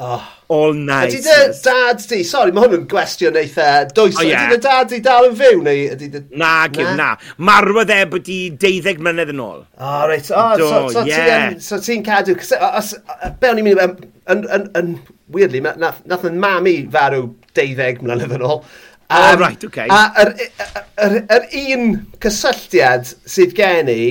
[0.01, 0.35] Oh.
[0.49, 1.11] All night.
[1.11, 4.47] Ydy dy dad di, sori, mae hwn yn gwestiwn eitha e, dwys, oh, yeah.
[4.47, 6.21] ydy dy dad di dal yn fyw neu ydy dy...
[6.39, 7.09] Na, gyw, na.
[7.49, 9.65] Marwodd e bod i 12 mlynedd yn ôl.
[9.67, 10.31] O, oh, reit.
[10.31, 11.51] O, Do, so, so yeah.
[11.51, 12.37] ti'n so ti cadw...
[12.39, 12.95] Cos, Os,
[13.43, 14.95] be o'n i'n mynd, yn, yn, yn,
[15.35, 17.27] weirdly, nath, nath yn mam i farw
[17.59, 18.63] 12 mlynedd yn ôl.
[19.09, 19.89] Um, oh, right, okay.
[19.91, 21.87] A yr, yr, yr, yr un
[22.23, 24.03] cysylltiad sydd gen i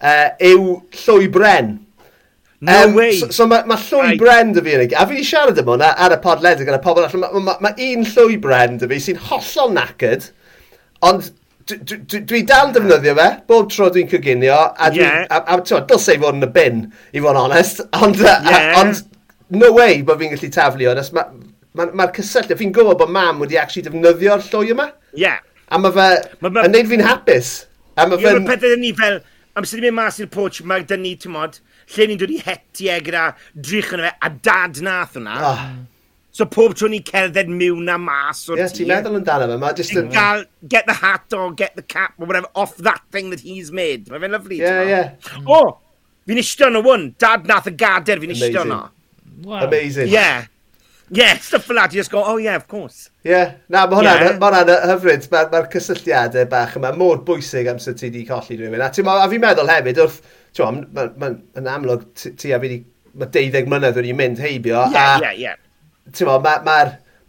[0.00, 1.76] uh, yw llwy bren.
[2.60, 3.16] No um, way.
[3.16, 4.20] So, so mae ma llwy right.
[4.20, 7.06] bren dy fi yn A fi wedi siarad am hwnna ar y podledig gyda pobl
[7.06, 7.22] allan.
[7.32, 10.26] Mae ma, ma un llwy bren dy fi sy'n hollol knackered.
[11.08, 11.30] Ond
[11.70, 14.58] dwi dwi, dwi dal defnyddio fe, bob tro dwi'n coginio.
[14.76, 15.24] A dwi, yeah.
[15.30, 17.80] a, a, a dylse i fod yn y bin, i fod yn onest.
[18.04, 18.44] Ond, yeah.
[18.44, 19.00] a, ond
[19.56, 21.02] no way bod fi'n gallu taflu hwn.
[21.16, 21.32] Mae'r
[21.80, 24.90] ma, ma, cysylltiad, fi'n gwybod bod mam wedi actually defnyddio'r llwy yma.
[25.16, 25.40] Yeah.
[25.70, 26.08] A mae fe
[26.42, 27.54] ma, ma, yn neud fi'n hapus.
[27.96, 28.48] A mae yeah, fe'n...
[28.52, 29.22] pethau ni fel
[29.58, 31.60] amser ni'n mynd mas i'r pwch, mae dyn ni, ti'n modd,
[31.94, 35.38] lle ni'n dod i hetiau e gyda drych yn fe, a dad nath hwnna.
[35.48, 35.64] Oh.
[36.30, 38.84] So pob tro ni'n cerdded miwn a mas o'r yeah, tŷ.
[38.84, 39.96] ti'n meddwl amdano fe, mae just...
[39.98, 43.42] Yn gael, get the hat or get the cap or whatever, off that thing that
[43.42, 44.06] he's made.
[44.12, 45.50] Mae fe'n lyflu, yeah, ti'n ie.
[45.50, 45.74] O,
[46.30, 48.80] fi'n isio yn o hwn, dad nath y gader fi'n isio yno.
[49.42, 49.66] Wow.
[49.66, 50.12] Amazing.
[50.12, 50.14] Ie.
[50.14, 50.46] Yeah
[51.10, 53.10] yeah, stuff fel that, you just go, oh yeah, of course.
[53.24, 53.54] Ie, yeah.
[53.68, 54.36] na, mae hwnna'n yeah.
[54.38, 58.58] ma hwnna hyfryd, mae'r ma, cysylltiadau bach yma mor bwysig am amser ti wedi colli
[58.60, 58.84] rhywun.
[58.86, 60.20] A, ma, a fi'n meddwl hefyd, wrth,
[60.56, 62.78] ti'n ma, ma, ma, ma amlwg ti a fi wedi,
[63.18, 64.86] mae 12 mlynedd wedi mynd heibio.
[64.94, 65.60] Yeah, a, yeah, yeah.
[66.14, 66.78] Ti'n mae'r ma, ma,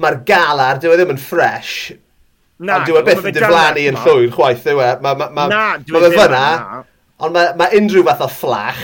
[0.05, 1.75] ma galar, dyw e ddim yn ffres,
[2.61, 4.89] Na, ond dyw e byth yn diflannu yn llwyr chwaith, dyw e.
[5.01, 6.45] Mae ma, ma, ma, e ma fyna,
[7.25, 8.83] ond mae ma unrhyw fath o fflach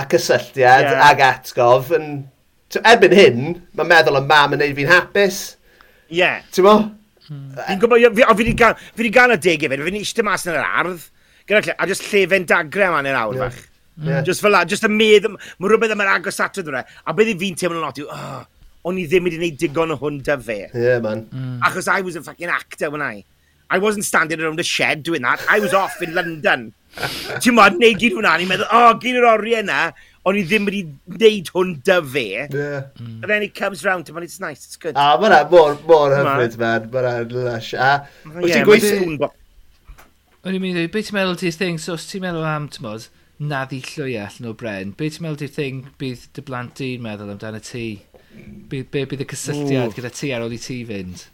[0.00, 1.04] a cysylltiad yeah.
[1.06, 2.08] ag atgof yn
[2.78, 3.40] erbyn hyn,
[3.74, 5.40] mae'n meddwl am mam yn neud fi'n hapus.
[6.14, 6.30] Ie.
[6.54, 6.76] Ti'n mo?
[7.26, 7.56] Hmm.
[7.66, 10.46] Fi'n gwybod, fi wedi gael, fi wedi gael y deg efo, fi'n wedi eistedd mas
[10.46, 11.08] yn yr ardd,
[11.46, 13.60] gyda, lle, a just llefen dagre yma yn yr awr fach.
[14.00, 14.22] Yeah.
[14.24, 17.36] Just fel la, just y medd, mae rhywbeth yma'n agos at ydw'n a beth i
[17.42, 18.40] fi'n teimlo'n lot yw, oh,
[18.88, 20.60] o'n i ddim wedi gwneud digon o hwn dy fe.
[20.72, 21.26] Yeah, man.
[21.34, 21.58] Hmm.
[21.66, 23.24] Achos I was a fucking actor when I.
[23.70, 25.44] I wasn't standing around a shed doing that.
[25.48, 26.72] I was off in London.
[27.42, 29.92] Ti'n modd, neu gyd hwnna, ni'n meddwl, oh, gyd yr oriau yna,
[30.28, 30.82] o'n i ddim wedi
[31.20, 32.24] neud hwn dy fe.
[32.42, 32.90] Yeah.
[32.98, 34.96] And then it comes round to man, it's nice, it's good.
[34.96, 36.90] A, ah, mae'na mor, mor hyfryd, man.
[36.92, 37.72] Mae'na lush.
[37.74, 37.92] A,
[38.36, 39.30] wyt ti'n gweithio...
[40.40, 42.68] O'n i'n mynd i ddweud, beth ti'n meddwl ti'r thing, so os ti'n meddwl am,
[42.72, 43.08] ti'n modd,
[43.40, 47.34] naddi llwy allan o bren, beth ti'n meddwl ti'r thing bydd dy blant di'n meddwl
[47.34, 47.84] amdano ti?
[48.70, 51.26] Be, be bydd y cysylltiad gyda ti ar ôl i ti fynd?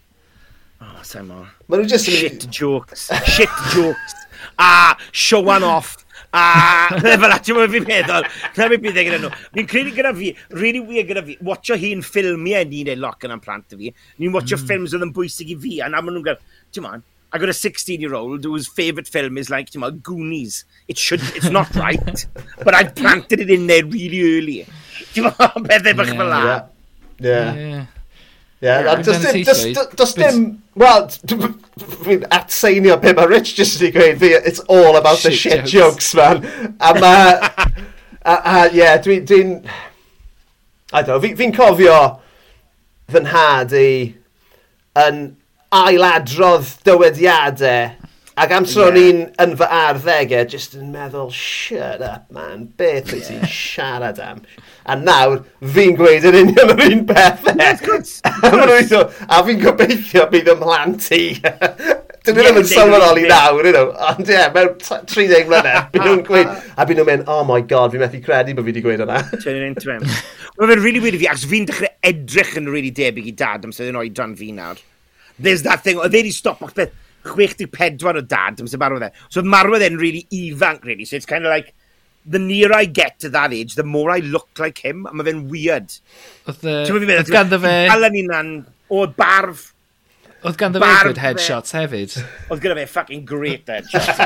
[0.83, 1.45] Oh, sa'n mo.
[1.71, 2.11] Mae'n just...
[2.11, 3.07] Shit jokes.
[3.31, 4.19] Shit jokes.
[4.59, 5.97] Ah, show one off.
[6.37, 9.33] A, fel ati mwyn fi'n meddwl, na mi bydd e gyda nhw.
[9.57, 13.35] Fi'n credu gyda fi, really weird gyda fi, watcho hi'n ffilmiau ni'n ei loc yn
[13.37, 13.93] am plant i fi.
[14.21, 14.65] Ni'n watcho mm.
[14.67, 16.41] ffilms oedd yn bwysig i fi, a na maen nhw'n gael,
[16.75, 19.91] ti'n man, I got a 16 year old whose favourite film is like, you know,
[19.91, 20.65] Goonies.
[20.89, 22.27] It should, it's not right,
[22.65, 24.67] but I planted it in there really early.
[25.13, 25.31] Ti'n you know,
[25.67, 26.41] bethau e bach fel la.
[26.47, 26.67] Yeah.
[27.19, 27.55] yeah.
[27.55, 27.87] yeah.
[28.61, 33.93] Yeah, yeah does dim, does, does dim, well, fi'n atseinio pe mae Rich just wedi
[33.93, 36.77] gweud fi, it's all about shit the shit jokes, jokes man.
[36.81, 37.15] A ma,
[38.25, 39.43] a, a, yeah, dwi'n, dwi
[40.93, 41.99] I don't know, fi'n fi cofio
[43.13, 43.91] fy nhad i
[45.05, 45.21] yn
[45.77, 49.07] ailadrodd dywediadau Ac amser tro yeah.
[49.09, 54.43] i'n yn fy arddegau, just yn meddwl, shut up man, beth wyt ti'n siarad am?
[54.87, 55.41] a nawr
[55.75, 57.49] fi'n gweud yn union yr un peth.
[59.37, 61.23] a fi'n gobeithio bydd ymlaen ti.
[62.27, 63.93] Dyn nhw ddim yn sylweddoli nawr, you know.
[64.09, 67.61] ond ie, yeah, mewn 30 mlynedd, byd nhw'n gweud, a byd nhw'n mynd, oh my
[67.71, 69.21] god, fi'n methu credu bod fi wedi gweud hwnna.
[69.37, 70.03] Turn it into him.
[70.57, 73.67] Mae fe'n really weird i fi, achos fi'n dechrau edrych yn really debyg i dad
[73.69, 74.83] am sydd yn oedran fi nawr.
[75.39, 76.95] There's that thing, oedd e wedi stop o'ch beth
[77.27, 79.13] 64 o dad am sydd marwedd e.
[79.31, 81.77] So marwedd e'n really ifanc, really, so it's kind of like,
[82.27, 85.25] the nearer I get to that age, the more I look like him, a mae
[85.29, 85.95] fe'n weird.
[86.51, 87.75] Oedd ganddo fe...
[87.93, 89.73] Alan ni'n o'r barf
[90.47, 92.13] Oedd ganddo fe good headshots hefyd.
[92.51, 94.19] Oedd gyda fe fucking great headshots.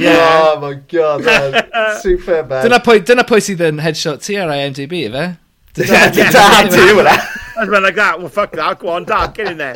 [0.00, 0.46] yeah.
[0.46, 1.52] Oh my god, man.
[2.00, 2.62] Super man.
[2.66, 5.24] Dyna pwy, dyna pwy sydd yn headshot ti ar IMDb, fe?
[5.74, 7.00] Dad, dad, dad, dad, dad, dad, dad, dad,
[7.80, 9.18] dad, dad, dad,
[9.58, 9.70] dad, dad,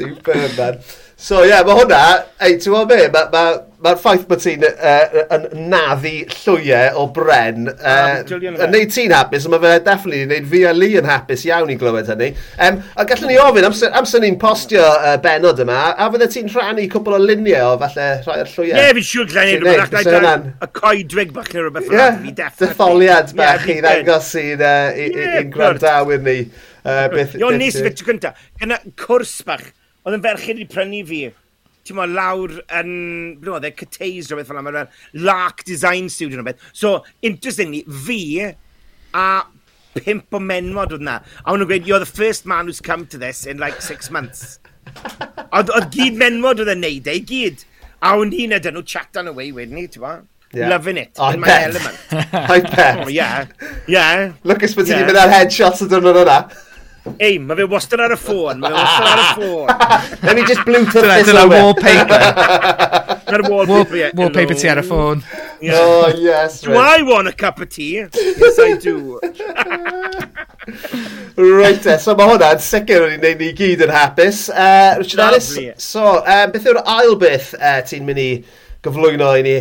[0.00, 0.82] Superb, man.
[1.20, 1.96] So, ie, yeah, mae hwnna,
[2.40, 3.40] ei, ti'n gwybod be, mae'r ma,
[3.84, 7.66] ma ffaith bod ti'n uh, yn naddu llwyau o bren.
[7.74, 11.42] Uh, yn neud ti'n hapus, mae fe definitely yn neud fi a Lee yn hapus
[11.44, 12.30] iawn i glywed hynny.
[12.64, 16.48] Um, a gallwn ni ofyn, amser, amser ni'n postio uh, benod yma, a fydde ti'n
[16.54, 18.70] rhannu cwbl o luniau o falle rhai o'r llwyau?
[18.70, 20.48] Ie, yeah, fi'n siŵr glen i'n rhywbeth.
[20.48, 21.90] Y coedwig bach neu rhywbeth.
[21.98, 26.38] Ie, detholiad bach i ddangos i'n gwrandawyr ni.
[26.80, 29.68] Uh, beth, Io'n nes i fe tro cynta, gyda cwrs bach
[30.04, 31.20] Oedd yn ferched i prynu fi.
[31.86, 32.90] Ti'n mo, lawr yn...
[33.40, 34.72] Bwyd oedd e, Cateys rhywbeth fel yma.
[34.72, 36.62] Mae'r Lark Design Studio rhywbeth.
[36.72, 38.20] So, interestingly, fi
[39.16, 39.28] a
[39.98, 41.20] pimp o menwod oedd na.
[41.44, 44.58] A hwnnw'n gweud, you're the first man who's come to this in like six months.
[45.50, 47.64] Oedd gyd menwod oedd e'n neud e, gyd.
[48.00, 50.20] A hwn i'n edrych nhw chat on away wedyn ni, ti'n mo?
[50.52, 50.68] Yeah.
[50.68, 51.12] Loving it.
[51.18, 51.62] Oh, in my bet.
[51.68, 51.98] element.
[52.34, 53.04] I bet.
[53.04, 53.46] Oh, yeah.
[53.86, 54.32] Yeah.
[54.42, 56.38] Lwcus bod ti wedi mynd ar headshots o dwrnod yna.
[57.18, 59.68] Ei, mae fe wastad ar y ffôn, mae fe wastad ar y ffôn.
[60.26, 62.20] Let me just bluetooth this Dyna wallpaper.
[63.30, 64.10] Dyna'r wallpaper, yeah.
[64.16, 65.22] Wallpaper ti ar y ffôn.
[65.60, 65.80] Yeah.
[65.80, 66.60] Oh, yes.
[66.60, 68.04] Do I want a cup of tea?
[68.12, 69.20] Yes, I do.
[71.36, 74.46] right, uh, so mae hwnna'n sicr o'n i'n neud ni gyd yn hapus.
[74.52, 78.30] Uh, Richard Ellis, so, um, beth yw'r ail beth uh, ti'n mynd i
[78.84, 79.58] gyflwyno i ni?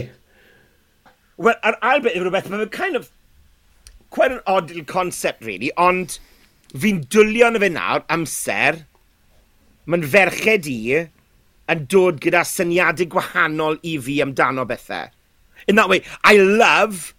[1.40, 3.12] Wel, yr ail beth yw rhywbeth, mae'n kind of
[4.10, 6.20] quite an odd little concept, really, ond
[6.70, 8.84] Fi'n dwlio na fe nawr amser,
[9.90, 10.80] mae'n ferched i
[11.70, 15.10] yn dod gyda syniadau gwahanol i fi amdano bethau.
[15.68, 17.16] In that way, I love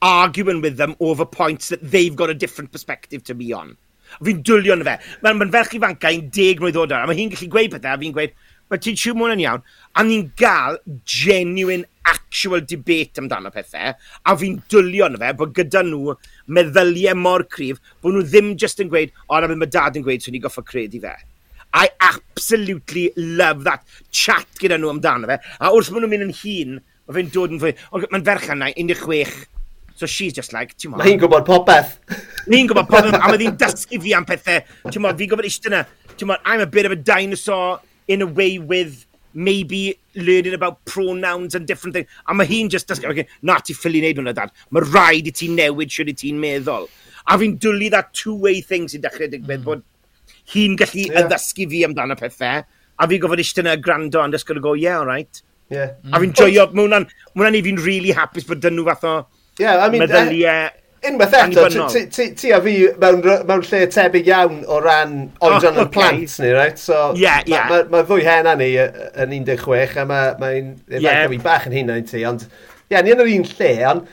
[0.00, 3.76] arguing with them over points that they've got a different perspective to me on.
[4.24, 4.96] Fi'n dwlio na fe.
[5.24, 7.96] Mae'n ma ferch ifanca un deg mlynedd oed ar, a mae hi'n gallu gweud pethau,
[7.96, 8.34] a fi'n gweud,
[8.72, 9.64] mae ti'n siw mwyn yn iawn,
[9.96, 15.84] a ni'n gael genuine actual debate amdano pethau, a fi'n dwlio na fe bod gyda
[15.86, 16.16] nhw
[16.56, 20.24] meddyliau mor cryf, bod nhw ddim just yn gweud, o, na mae dad yn gweud,
[20.24, 21.14] swn so i'n goffa credu fe.
[21.74, 23.82] I absolutely love that
[24.14, 25.40] chat gyda nhw amdano fe.
[25.58, 26.78] A wrth maen nhw'n mynd yn hun,
[27.08, 27.74] mae fe'n dod yn fwy,
[28.04, 29.48] mae'n ferchan na, 16,
[29.96, 30.98] So she's just like, ti'n mo...
[30.98, 32.00] Mae hi'n gwybod popeth.
[32.50, 34.64] Ni'n gwybod popeth, a mae hi'n dysgu fi am pethau.
[34.90, 35.82] Ti'n mo, fi'n gwybod eistedd yna.
[36.18, 37.78] Ti'n mo, I'm a bit of a dinosaur
[38.10, 42.08] in a way with maybe learning about pronouns and different things.
[42.26, 44.54] A mae hi'n just, okay, na ti ffili wneud hwnna dad.
[44.70, 46.88] Mae rhaid i ti newid sydd i ti'n meddwl.
[47.26, 49.66] A fi'n dwlu that two-way thing sy'n dechrau digwydd mm.
[49.66, 49.84] bod
[50.54, 51.24] hi'n gallu yeah.
[51.24, 52.62] addysgu fi amdano pethau.
[52.94, 55.42] A fi'n gofod eistedd yna grando and just gonna go, yeah, all right.
[55.72, 55.96] Yeah.
[56.04, 56.14] Mm.
[56.14, 59.08] A fi'n joio, mae hwnna'n, mae hwnna'n i fi'n really hapus bod dyn nhw fath
[59.10, 59.16] o
[59.58, 60.70] yeah, I mean, meddyliau.
[60.70, 61.86] Uh, unwaith eto,
[62.38, 65.86] ti a fi mewn, mewn lle tebyg iawn o ran oedran oh, okay.
[65.86, 66.80] y plant ni, right?
[66.80, 67.68] So, yeah, yeah.
[67.70, 71.26] Mae ma, ma fwy hen ni yn 16 a mae'n ma yeah.
[71.32, 74.08] fi bach yn hynna i ti, ond ie, yeah, ni yn yr un lle, ond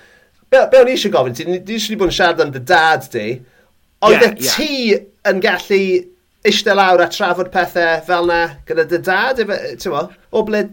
[0.52, 3.08] be, be o'n i eisiau gofyn ti, ni eisiau bod yn siarad am dy dad
[3.14, 3.28] di,
[4.08, 5.00] oedd yeah, e ti
[5.32, 5.82] yn gallu
[6.48, 9.42] eistedd lawr a trafod pethau fel na gyda dy dad,
[9.82, 9.98] Ti'n
[10.32, 10.68] o ble...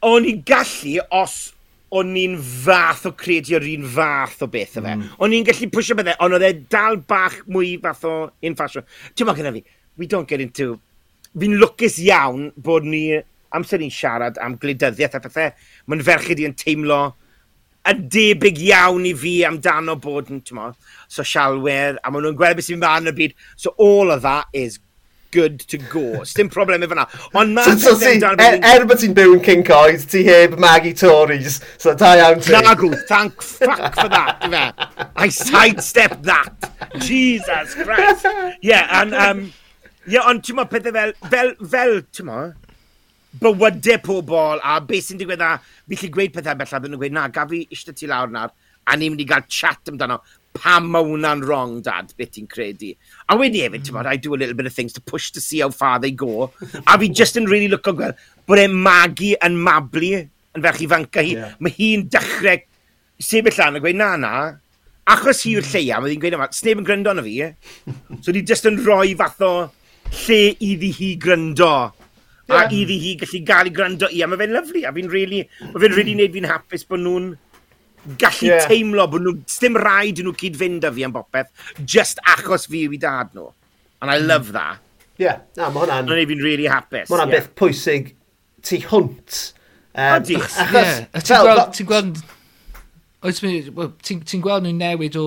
[0.00, 1.50] O'n i'n gallu os
[1.98, 4.94] o'n i'n fath o credu o'r un fath o beth o fe.
[4.94, 5.08] Mm.
[5.18, 8.14] O'n i'n gallu pwysio bethau, ond oedd e dal bach mwy fath o
[8.46, 8.86] un ffasiwn.
[9.14, 9.64] Ti'n ma gyda fi,
[9.98, 10.76] we don't get into...
[11.30, 13.04] Fi'n lwcus iawn bod ni,
[13.54, 15.50] amser ni'n siarad am glidyddiaeth a pethau,
[15.90, 17.00] mae'n ferchyd i'n teimlo
[17.90, 20.68] yn debyg iawn i fi amdano bod yn, ti'n mo,
[21.10, 23.36] socialwyr, a maen nhw'n gweld beth sy'n fan y byd.
[23.56, 24.78] So all of that is
[25.30, 26.22] good to go.
[26.28, 27.06] Sdim problem efo na.
[27.34, 27.64] Ond ma...
[27.64, 30.94] So, so si, e- er, er bod ti'n byw yn King Coed, ti heb Maggie
[30.96, 32.54] Tories, so da iawn ti.
[32.56, 34.64] Nagw, thank fuck for that, fe.
[35.16, 36.70] I sidestep that.
[36.98, 38.26] Jesus Christ.
[38.62, 39.14] Yeah, and...
[39.14, 39.52] Um,
[40.06, 42.40] yeah, ond ti'n mo, pethau fel, fel, fel, ti'n mo,
[43.40, 47.14] bywydau pobl a beth sy'n digwydd a fi lli gweud pethau bellach, dyn nhw'n gweud,
[47.14, 48.50] na, gaf fi eisiau ti lawr nawr,
[48.90, 50.18] a ni'n mynd i gael chat amdano
[50.56, 52.92] pam mae hwnna'n wrong, dad, beth ti'n credu.
[53.30, 54.06] A wedi hefyd, mm.
[54.06, 56.50] I do a little bit of things to push to see how far they go.
[56.86, 58.18] a fi just yn really look o gweld
[58.50, 61.36] bod e magu yn mablu yn ferch ifanc a hi.
[61.36, 61.54] Yeah.
[61.62, 62.64] Mae hi'n dechrau
[63.20, 64.32] sefyll lan a gweud, na, na,
[65.10, 65.74] achos hi'r yw'r mm.
[65.76, 67.36] lleia, mae hi'n gweud yma, sneb yn gryndo na fi.
[68.24, 69.54] So di just yn rhoi fath o
[70.24, 71.72] lle iddi hi gryndo.
[72.50, 72.64] Yeah.
[72.64, 74.24] A iddi hi gallu gael ei gryndo i.
[74.24, 76.24] A mae fe'n lyflu, a fi'n really, mae fe'n really mm.
[76.24, 77.30] neud fi'n hapus bod nhw'n
[78.18, 78.66] gallu yeah.
[78.68, 81.50] teimlo bod nhw, dim rhaid i nhw cyd-fynd â fi am bopeth,
[81.84, 83.50] just achos fi yw i dad nhw.
[84.00, 84.26] And I mm.
[84.26, 84.80] love that.
[85.20, 85.40] Ie, yeah.
[85.58, 86.08] na, mae hwnna'n...
[86.08, 87.10] Mae'n fi'n really hapus.
[87.10, 87.42] Mae hwnna'n yeah.
[87.42, 88.14] beth pwysig
[88.64, 89.40] tu hwnt.
[89.92, 90.38] Um, Odi.
[90.40, 90.78] Achos...
[91.28, 91.66] Yeah.
[91.76, 92.22] Ti'n gweld...
[93.28, 93.58] Oes mi...
[94.08, 95.26] Ti'n gweld nhw'n newid o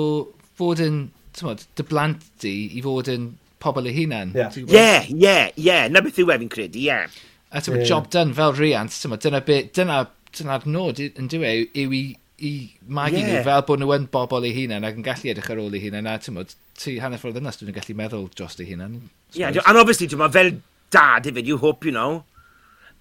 [0.58, 1.04] fod yn,
[1.38, 3.30] ti'n gweld, dy blant di i fod yn
[3.62, 4.34] pobl eu hunan.
[4.34, 5.78] Ie, ie, ie.
[5.94, 6.90] Na beth yw efi'n credu, ie.
[6.90, 7.22] Yeah.
[7.54, 7.86] A ti'n yeah.
[7.86, 10.02] job done fel riant, ti'n modd, dyna bit, dyna,
[10.34, 12.04] dyna'r nod yn diwy e, yw i
[12.42, 12.54] i
[12.88, 13.30] magu yeah.
[13.30, 15.82] nhw fel bod nhw yn bobl eu hunain ac yn gallu edrych ar ôl eu
[15.84, 19.02] hunain a ti'n modd, ti hanner ffordd yna dwi'n gallu meddwl dros eu hunain.
[19.38, 20.56] Yeah, and obviously, ti'n modd, fel
[20.94, 22.24] dad hefyd you hope, you know,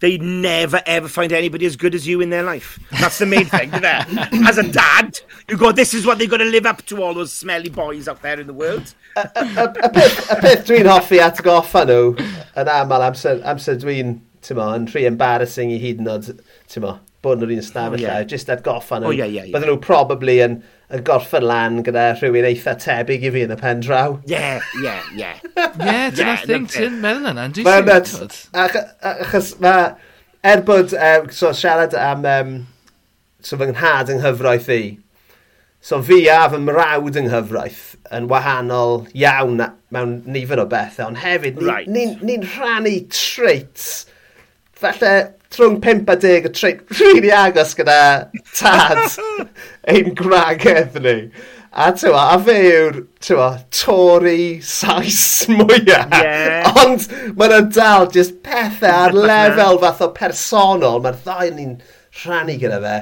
[0.03, 2.78] they never ever find anybody as good as you in their life.
[3.01, 4.49] That's the main thing, isn't it?
[4.49, 7.14] As a dad, you go, this is what they're going to live up to all
[7.14, 8.95] those smelly boys out there in the world.
[9.14, 12.12] Y peth, peth dwi'n hoffi atgoffa nhw
[12.59, 16.30] yn aml amser, amser dwi'n, ti'n mo, yn rhy embarrassing i hyd yn oed,
[16.72, 18.23] ti'n mo, bod nhw'r un stafell oh, yeah.
[18.29, 19.11] jyst atgoffa nhw.
[19.11, 19.55] Oh, yeah, yeah, yeah.
[19.55, 20.57] Bydden nhw probably yn,
[20.93, 24.16] yn gorffen lan gyda rhywun eitha tebyg i fi yn y pen draw.
[24.27, 24.41] Ie,
[24.83, 25.39] ie, yeah.
[25.55, 27.47] yeah, dyna'r thing ti'n meddwl yna.
[27.62, 28.35] Mae'n meddwl.
[28.59, 29.93] Achos mae,
[30.53, 32.55] er bod, um, so siarad am, um,
[33.43, 34.83] so fy nghad yng nghyfraith i,
[35.83, 39.62] so fi a fy mrawd yng nghyfraith yn wahanol iawn
[39.95, 41.91] mewn nifer o bethau, ond hefyd ni'n right.
[41.91, 44.09] ni, ni, ni rhannu traits
[44.83, 45.14] falle
[45.53, 47.97] rhwng 5 a 10 y trip rili agos gyda
[48.57, 49.03] tad
[49.93, 51.16] ein gwragedd ni.
[51.72, 55.20] A tywa, a fe yw'r, tywa, Tory sais
[55.57, 56.12] mwyaf.
[56.12, 56.68] Yeah.
[56.83, 57.07] Ond
[57.39, 61.01] mae'n dal just pethau ar lefel fath o personol.
[61.05, 61.78] Mae'r ddau ni'n
[62.22, 62.99] rhannu gyda fe.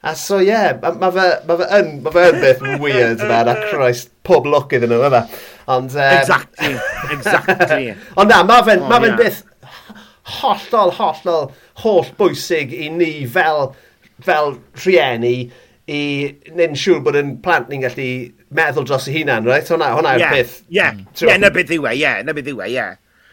[0.00, 3.24] A so ie, yeah, mae ma fe, ma fe, yn, ma fe yn beth weird
[3.24, 5.26] yna, a Christ, pob look iddyn nhw yma.
[5.68, 6.14] Ond, um...
[6.16, 6.76] Exactly,
[7.12, 7.90] exactly.
[8.20, 9.18] Ond na, mae fe'n oh, ma fe yeah.
[9.20, 9.42] beth
[10.38, 11.50] hollol, hollol,
[11.82, 13.72] holl bwysig i ni fel,
[14.24, 14.54] fel
[14.84, 15.50] rhieni
[15.90, 16.02] i
[16.54, 18.10] neud siŵr bod yn plant ni'n gallu
[18.54, 19.66] meddwl dros ei hunan, right?
[19.66, 20.54] Hwna, hwna yw'r yeah, peth.
[20.62, 20.76] Ie, mm.
[20.76, 21.26] yeah.
[21.26, 22.86] yeah, na beth yw e, ie, na beth yw e, ie.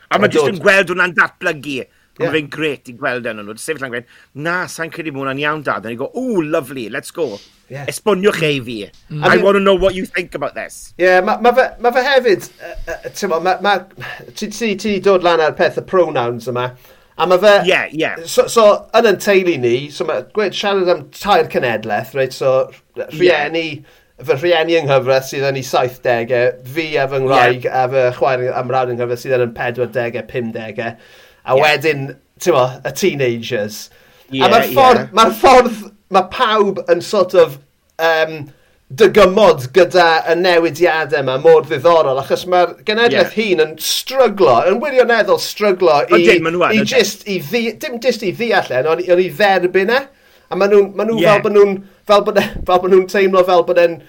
[0.07, 1.77] A mae jyst yn gweld hwnna'n datblygu.
[2.17, 2.33] Yeah.
[2.33, 3.57] Mae'n gret i gweld e yn nhw.
[3.61, 4.09] Sefyll yn gweud,
[4.47, 5.85] na, sa'n credu bod hwnna'n iawn dad.
[5.85, 7.35] A ni go, ooh, lovely, let's go.
[7.69, 7.85] Yeah.
[7.91, 8.77] Esboniwch ei fi.
[9.11, 9.23] Mm.
[9.25, 10.93] I I want to know what you think about this.
[10.99, 13.73] Ie, yeah, mae ma fe, ma fe hefyd, uh, uh, ma, ma,
[14.35, 16.69] ti, ti, ti dod lan ar peth y pronouns yma,
[17.17, 17.53] a mae fe...
[17.65, 18.01] Ie, yeah, ie.
[18.05, 18.23] Yeah.
[18.23, 22.59] So, so, yn yn teulu ni, so mae gwed siarad am tair cenedlaeth, reit, so
[22.95, 23.69] rhieni...
[23.77, 27.83] Yeah fy rhieni yng Nghyfres sydd yn ei 70au, fi a fy ngwraig yeah.
[27.83, 30.95] a fy chwaer amrawd yng Nghyfres sydd yn 40au, 50au,
[31.45, 32.07] a wedyn,
[32.41, 33.77] ti'n mo, y teenagers.
[34.31, 35.13] Yeah, a mae'r ffordd, yeah.
[35.19, 37.57] ma ffordd mae pawb yn sort of
[37.99, 38.47] um,
[38.87, 43.49] dygymod gyda y newidiadau yma mor ddiddorol, achos mae'r genedlaeth yeah.
[43.49, 48.31] hun yn stryglo, yn wirioneddol stryglo i, dim, i just i ddi, dim just i
[48.31, 50.05] ddeall e, ond i dderbyn e.
[50.47, 51.35] A maen nhw'n ma nhw yeah.
[51.35, 51.73] fel bod nhw'n
[52.07, 53.99] fel bod, e, fel bod nhw'n teimlo fel bod e'n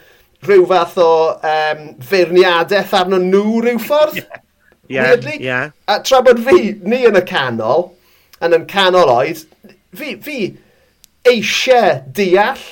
[0.47, 1.83] rhyw fath o um,
[2.13, 4.21] feirniadaeth arno nhw rhyw ffordd.
[4.23, 4.45] Yeah.
[4.89, 5.11] Yeah.
[5.11, 5.37] Weirdly.
[5.43, 5.71] Yeah.
[5.91, 7.89] A tra bod fi, ni yn y canol,
[8.47, 9.43] yn yn canol oed,
[9.99, 10.39] fi, fi,
[11.31, 12.67] eisiau deall.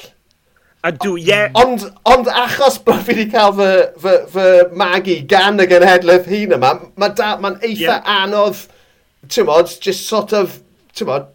[0.86, 1.26] A dw, ie.
[1.26, 1.50] Yeah.
[1.58, 3.70] Ond, ond achos bod fi wedi cael fy,
[4.02, 4.48] fy, fy
[4.78, 8.12] magu gan y genhedlaeth hun yma, mae'n ma eitha yeah.
[8.22, 8.60] anodd,
[9.32, 10.60] ti'n modd, just sort of,
[10.94, 11.32] ti'n modd,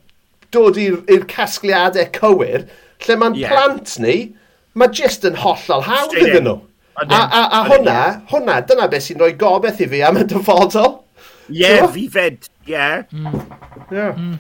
[0.56, 2.68] dod i'r casgliadau cywir,
[3.06, 3.52] lle mae'n yeah.
[3.52, 4.18] plant ni,
[4.78, 6.60] mae just yn hollol hawdd iddyn nhw.
[7.02, 8.00] A, a, a, a hwnna,
[8.30, 11.00] hwnna, dyna beth sy'n rhoi gobeth i fi am y dyfodol.
[11.50, 12.72] Ie, yeah, fi fed, ie.
[12.76, 13.04] Yeah.
[13.12, 13.36] Mm.
[13.92, 14.16] Yeah.
[14.16, 14.40] Mm.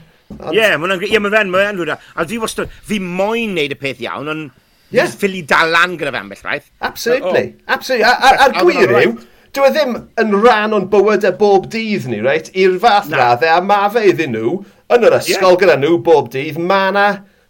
[0.51, 1.93] Ie, mae'n yeah, ma fe'n mae'n rwy'n.
[2.15, 4.49] A fi wastad, fi moyn neud y peth iawn, ond
[4.91, 5.11] yeah.
[5.11, 6.65] ffili dalan gyda fe ambell rhaid.
[6.81, 7.73] Absolutely, oh.
[7.75, 8.07] absolutely.
[8.07, 9.13] A'r gwir yw,
[9.55, 12.51] dwi e ddim yn rhan o'n bywyd e bob dydd ni, reit?
[12.57, 13.21] I'r fath na.
[13.21, 14.57] raddau, a ma fe iddyn nhw,
[14.91, 15.61] yn yr ysgol yeah.
[15.63, 17.07] gyda nhw bob dydd, ma na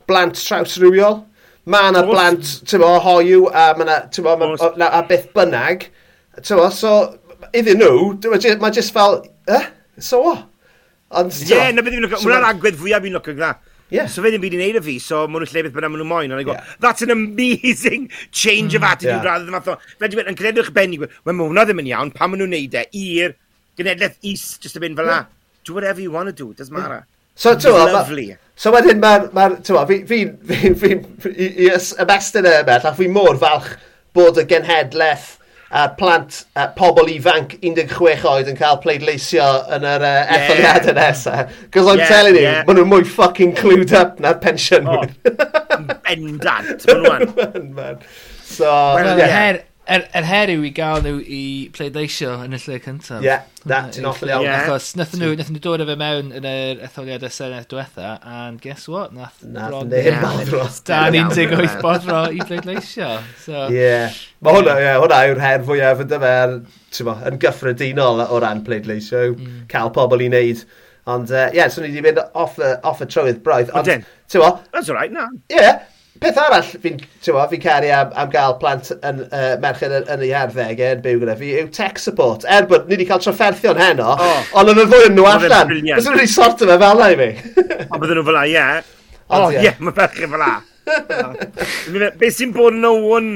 [0.09, 1.21] blant trawsrywiol,
[1.71, 5.29] ma na blant, ti'n mo, hoiw, a ma na, ti'n mo, ma, na, a beth
[5.35, 5.89] bynnag,
[6.41, 6.95] ti'n mo, so,
[7.57, 9.67] iddyn nhw, e mae jyst fel, eh,
[10.01, 10.47] so what?
[11.19, 11.35] Ond...
[11.43, 12.21] Ie, yeah, na beth fi'n lyco.
[12.23, 13.51] Mwna'r agwedd fwyaf fi'n lyco gyda.
[13.91, 14.07] Yeah.
[14.07, 15.99] So fe ddim byd i wneud y fi, so maen nhw'n lle beth bynnag maen
[15.99, 16.31] nhw moyn.
[16.31, 19.25] And I go, that's an amazing change of mm, attitude yeah.
[19.27, 19.75] rather than fatho.
[19.99, 22.77] Fe dwi'n yn credwch benni, wel mae hwnna ddim yn iawn, pan maen nhw'n neud
[22.79, 23.35] e i'r
[23.79, 25.25] genedlaeth is just a mynd fel la.
[25.67, 27.03] Do whatever you want to do, does matter.
[27.35, 28.29] So, ti'n Lovely.
[28.55, 30.95] So wedyn mae'r, ma, ti'n fi, fi, fi,
[31.25, 33.73] fi, i ymestyn e y bell, a fi mor falch
[34.15, 35.33] bod y genhedlaeth
[35.71, 39.47] uh, plant, uh, pobl ifanc 16 oed yn cael pleidleisio
[39.77, 40.35] yn yr uh, yeah.
[40.37, 41.57] etholiadau nesaf.
[41.71, 42.61] Cos I'm yeah, telling you, yeah.
[42.67, 45.15] maen nhw'n mwy fucking clued up na'r pensiynwyr.
[45.31, 47.99] Oh, bendant, maen nhw'n.
[48.55, 49.37] so, well, yeah.
[49.37, 51.41] her, er, er heriw i gael nhw i
[51.75, 53.19] pleidleisio yn y lle cyntaf.
[53.21, 54.47] Ie, yeah, that, ti'n off yn iawn.
[54.51, 58.87] Achos, nathyn nhw, nathyn nhw dod efo mewn yn yr etholiadau Senedd diwetha, and guess
[58.91, 59.15] what?
[59.15, 60.67] Nath Nath neb bodro.
[60.87, 63.11] Dan 18 bodro i pleidleisio.
[63.43, 64.15] So, yeah.
[64.41, 66.55] Mae hwnna, yeah, hwnna yw'r her fwyaf yn dyfer,
[67.31, 69.65] yn gyffredinol o ran pleidleisio, mm.
[69.71, 70.65] cael pobl i wneud.
[71.11, 73.71] Ond, ie, uh, yeah, so ni wedi mynd off, off y trywydd braidd.
[73.77, 74.53] Ond, ti'n mo?
[74.71, 75.27] That's all right, na.
[75.49, 75.81] Ie, yeah,
[76.21, 76.99] peth arall fi'n
[77.51, 81.21] fi caru am, am gael plant yn uh, merched yn, yn ei harddegau yn byw
[81.23, 82.45] gyda fi yw tech support.
[82.45, 84.41] Er bod ni wedi cael trafferthion heno, oh.
[84.61, 85.77] ond yn y ddwy yn nhw allan.
[85.95, 87.31] Fes nhw'n ei sortio fe fel na i fi.
[87.87, 88.67] Ond bydden nhw fel la, ie.
[89.31, 90.57] O, ie, mae ferched fel la.
[92.21, 93.27] Be sy'n bod yn o'n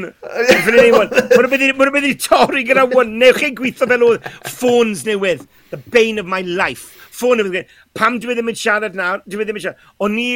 [1.93, 6.29] Mae'n i torri gyda o'n Newch chi gweithio fel oedd ffôns newydd The bane of
[6.29, 9.65] my life Ffôn newydd Pam dwi e ddim yn siarad nawr Dwi e ddim yn
[9.67, 10.29] siarad O'n i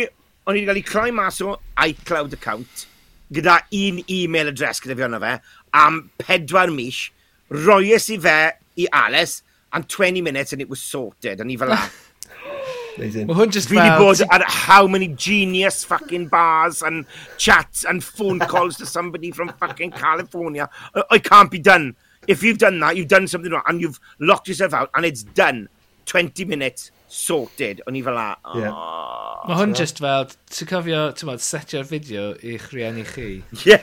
[0.50, 2.88] o'n i wedi cael ei cloi mas o iCloud account
[3.34, 5.36] gyda un e-mail address gyda fi ond fe
[5.78, 7.04] am pedwar mis,
[7.54, 8.38] roes i fe
[8.82, 9.44] i Alice
[9.74, 11.42] am 20 minutes and it was sorted.
[11.42, 11.80] O'n i fel la.
[13.00, 13.80] Mae hwn just fel...
[13.80, 17.06] Fi bod ar how many genius fucking bars and
[17.38, 20.68] chats and phone calls to somebody from fucking California.
[21.10, 21.96] I can't be done.
[22.28, 25.24] If you've done that, you've done something wrong and you've locked yourself out and it's
[25.24, 25.70] done.
[26.08, 27.82] 20 minutes sorted.
[27.90, 28.28] O'n i fel a...
[28.46, 28.80] Oh, yeah.
[29.50, 33.30] Mae hwn just fel, ti'n cofio, ti'n modd, setio'r fideo i'ch rhieni chi.
[33.66, 33.78] Ie,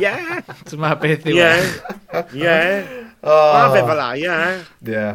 [0.00, 0.14] ie.
[0.70, 1.36] Dyma beth yw.
[1.36, 1.44] E.
[2.34, 2.56] Ie, ie.
[3.26, 4.32] Mae fe fel a, ie.
[4.88, 5.06] Ie.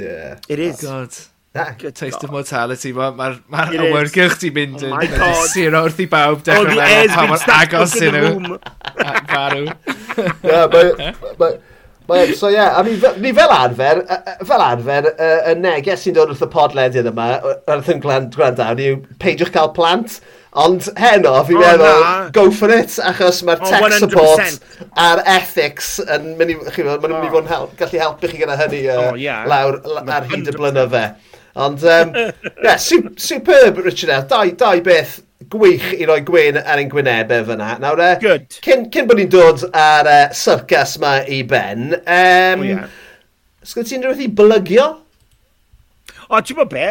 [0.00, 0.38] Yeah.
[0.48, 0.80] It is.
[0.80, 1.12] God.
[1.52, 2.24] Na, Good taste God.
[2.24, 4.92] of mortality, mae'r ma, ma, ma awyrgylch ti'n mynd oh yn.
[4.92, 5.48] Oh my god.
[5.50, 8.54] Siro wrth i bawb Oh, dechrau meddwl pa mor agos the nhw.
[9.34, 9.64] Farw.
[12.10, 14.00] But, so yeah, I mean, mi, ni fel arfer,
[14.44, 15.06] fel arfer,
[15.46, 17.26] y neges sy'n dod wrth y podlediad yma,
[17.70, 20.16] wrth yn gwrandawn, yw peidiwch cael plant.
[20.58, 22.14] Ond heno, fi'n oh, meddwl, na.
[22.34, 24.02] go for it, achos mae'r oh, tech 100%.
[24.02, 28.02] support a'r ethics yn mynd i, chi'n meddwl, maen mynd i fod yn help, gallu
[28.02, 29.46] helpu chi gyda hynny uh, oh, yeah.
[29.46, 31.06] lawr ar hyd y blynydde.
[31.62, 32.16] Ond, um,
[32.64, 34.26] yeah, superb, Richard L.
[34.34, 37.74] Dau, dau beth gwych i roi gwyn ar ein gwynebau fyna.
[37.80, 38.48] Nawr, uh, Good.
[38.64, 42.88] Cyn, cyn bod ni'n dod ar e, uh, syrcas ma i ben, um, oh, yeah.
[43.64, 44.88] sgwyd ti'n rhywbeth i blygio?
[46.28, 46.90] O, oh, ti'n bod be?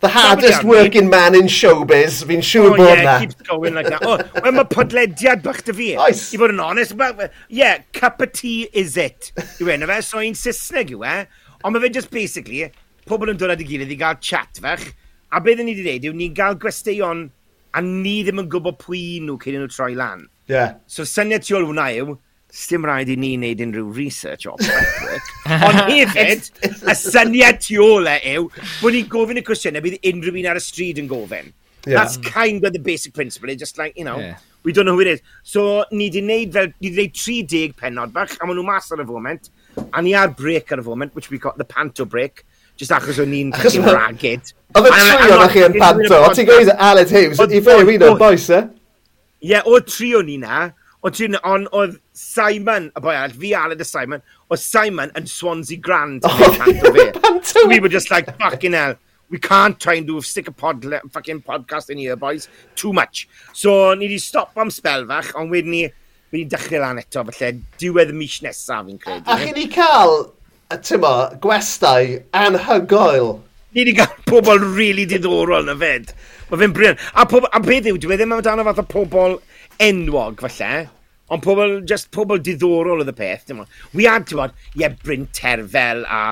[0.00, 3.18] The hardest working man in showbiz, fi'n siŵr oh, bod yeah, na.
[3.20, 4.00] keeps going like that.
[4.00, 5.88] Oh, well, mae podlediad bach dy fi.
[6.00, 6.22] Oes.
[6.32, 7.10] I fod yn honest, ma,
[7.52, 9.28] yeah, cup of tea is it.
[9.60, 11.18] Yw enw fe, so i'n Saesneg yw e.
[11.60, 12.64] Ond mae fe just basically,
[13.10, 14.88] pobl yn dod at y gilydd i gael chat fach.
[15.36, 17.26] A beth ni wedi gwneud yw, ni'n gael gwesteion
[17.74, 20.26] a ni ddim yn gwybod pwy nhw cyn nhw troi lan.
[20.50, 20.80] Yeah.
[20.90, 22.18] So syniad tu ôl hwnna yw,
[22.50, 25.28] Sdim rhaid i ni wneud unrhyw research o prep
[25.68, 28.48] Ond hefyd, y syniad tu ôl e yw,
[28.80, 31.52] bod ni'n gofyn y cwestiynau bydd unrhyw un ar y stryd yn gofyn.
[31.86, 32.00] Yeah.
[32.00, 33.48] That's kind of the basic principle.
[33.48, 34.38] It's just like, you know, yeah.
[34.64, 35.22] we don't know who it is.
[35.42, 38.90] So, ni di wneud fel, ni di wneud 30 penod bach, a maen nhw mas
[38.90, 39.50] ar y foment,
[39.86, 42.44] a ni ar break ar y foment, which we got the panto break,
[42.80, 44.52] just achos o'n ni'n ragged.
[44.78, 48.04] Oedd y tri o'n chi yn panto, o ti'n gweud Aled Hughes, i fe fi'n
[48.08, 48.60] o'n boes e?
[49.44, 50.70] Ie, o tri o'n ni na,
[51.04, 55.12] ond ti'n, on, oedd Simon, oh, y boi arall, fi Aled a Simon, oedd Simon
[55.18, 56.24] yn Swansea Grand.
[56.24, 58.96] yn Oh, We were just like, fucking hell,
[59.28, 62.48] we can't try and do a stick a pod, fucking podcast in here, boys.
[62.74, 63.28] Too much.
[63.52, 65.86] So, ni wedi stop am spel fach, ond wedyn ni,
[66.32, 69.26] fi'n dechrau lan eto, felly, diwedd y mis nesaf, fi'n credu.
[69.28, 70.30] A chi ni cael
[70.78, 73.40] tyma, gwestau anhygoel.
[73.74, 76.12] Ni wedi cael pobl really diddorol na fed.
[76.50, 76.96] Mae fe'n brian.
[77.14, 79.36] A, pob, a beth yw, dwi e ddim amdano fath o pobl
[79.82, 80.88] enwog falle.
[81.30, 83.44] Ond pobl, just pobl diddorol oedd y peth.
[83.46, 83.76] Dim ond.
[83.94, 86.22] We had, ti'n bod, ie, Bryn Terfel a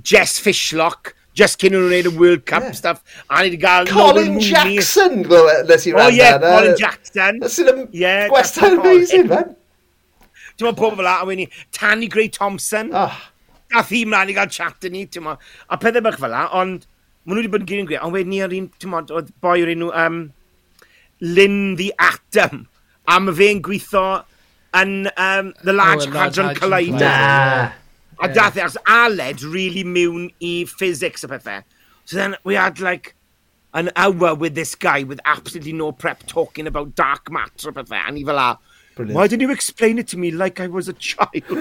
[0.00, 1.12] Jess Fishlock.
[1.36, 2.76] Just cyn nhw'n gwneud y World Cup yeah.
[2.76, 3.02] stuff.
[3.28, 3.88] A ni wedi cael...
[3.88, 6.04] Colin Jackson, nes i rhan.
[6.04, 7.40] O ie, Colin Jackson.
[7.40, 9.54] Nes i'n yeah, gwestiwn amazing, man.
[10.56, 12.92] Ti'n bod pobl fel la, a wedi Tanny Gray Thompson.
[12.92, 13.16] Oh
[13.72, 15.36] gath hi mlaen i gael chat yn ni, ti'n mo.
[15.68, 16.86] A pethau bych fel la, ond
[17.24, 19.02] maen nhw wedi bod yn gyn yn gwir, ond wedyn ni ar un, ti'n mo,
[19.18, 20.22] oedd boi o'r enw um,
[21.22, 22.66] Lynn the Atom,
[23.06, 24.06] a mae fe'n gweithio
[24.78, 26.98] yn um, The Large oh, Hadron Collider.
[26.98, 27.72] Na.
[28.22, 31.62] A dath e, as Aled really mewn i physics a pethau.
[32.04, 33.14] So then we had like,
[33.74, 38.02] an hour with this guy with absolutely no prep talking about dark matter a pethau.
[38.06, 38.58] and ni fel
[38.94, 39.16] Brilliant.
[39.16, 41.30] Why didn't you explain it to me like I was a child?
[41.32, 41.56] pretend,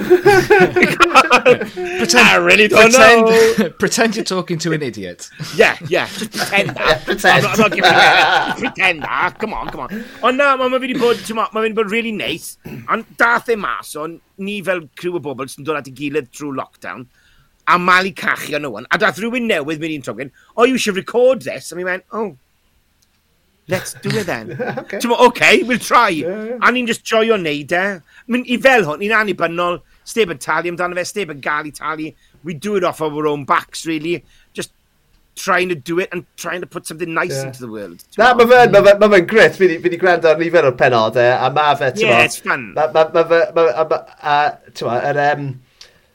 [1.08, 3.70] I really don't pretend, know.
[3.80, 5.30] pretend you're talking to an idiot.
[5.56, 6.08] Yeah, yeah.
[6.08, 7.06] Just pretend that.
[7.06, 7.46] Pretend.
[7.46, 8.58] I'm not, I'm not giving it.
[8.58, 9.40] pretend that.
[9.40, 10.04] Come on, come on.
[10.22, 12.58] Ond na, mae ma wedi bod, ma, ma fi wedi bod really nice.
[12.68, 16.28] Ond dath e mas, ond ni fel crew o bobl sy'n dod at ei gilydd
[16.36, 17.08] trwy lockdown
[17.68, 18.86] a malu cachu o'n nhw.
[18.92, 21.72] A dath rhywun newydd mynd i'n togyn, oh, you should record this.
[21.72, 22.36] And we went, oh,
[23.68, 24.52] let's do it then.
[24.80, 25.00] okay.
[25.00, 26.10] Ti'n okay, we'll try.
[26.10, 26.58] Yeah.
[26.62, 27.86] A ni'n just joio neud e.
[28.28, 31.74] Mynd I fel hwn, ni'n annibynnol, steb yn talu amdano fe, steb yn gael i
[31.76, 32.12] talu.
[32.44, 34.24] We do it off of our own backs, really.
[34.54, 34.74] Just
[35.36, 37.48] trying to do it and trying to put something nice yeah.
[37.48, 38.04] into the world.
[38.18, 39.18] Na, mae fe'n ma fe, ma mm.
[39.18, 39.58] fe grit.
[39.58, 42.72] Fi wedi gwrando ar nifer o'r penodau, a ma fe, ti'n Yeah, it's fun.
[42.76, 45.04] Mae fe, ma, ma, ma, ma, ma, ma, ma, ma, ma, ma, ma, ma, ma,
[45.04, 45.71] ma, ma, ma, ma,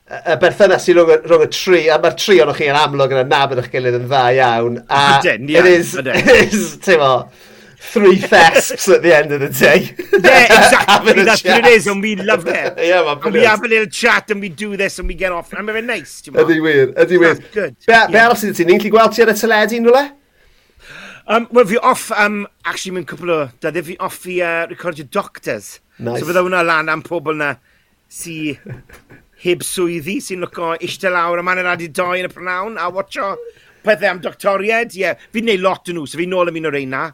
[0.06, 3.24] y berthynas i rhwng, rhwng y tri, a mae'r tri o'n chi yn amlwg yn
[3.24, 4.76] y nabod eich gilydd yn dda iawn.
[4.86, 5.56] A ydyn, ie.
[5.60, 7.08] It is, it is, ti'n mo,
[7.88, 9.96] three thesps at the end of the day.
[10.22, 11.56] Yeah, exactly, that's chat.
[11.56, 12.78] what it is, and we love it.
[12.78, 15.32] yeah, man, And we have a little chat, and we do this, and we get
[15.32, 16.44] off, and we're nice, ti'n mo.
[16.46, 17.34] Ydy wir, ydy wir.
[17.50, 17.74] good.
[17.82, 18.06] Be, yeah.
[18.06, 20.06] be aros ydyn ti, ni'n gallu gweld ti ar y teledu, nwy'le?
[21.26, 25.10] Um, Wel, fi off, um, actually, mewn cwpl o, da fi off i uh, recordio
[25.10, 25.80] Doctors.
[25.98, 26.22] Nice.
[26.22, 27.56] So fydda hwnna lan am pobl na
[28.06, 28.54] si
[29.46, 33.34] heb swyddi sy'n lwco eistedd lawr yma yn adi doi yn y prynawn a watcho
[33.86, 34.94] pethau am doctoried.
[34.96, 37.04] Ie, yeah, fi'n neud lot yn nhw, so fi'n nôl am un o'r reina.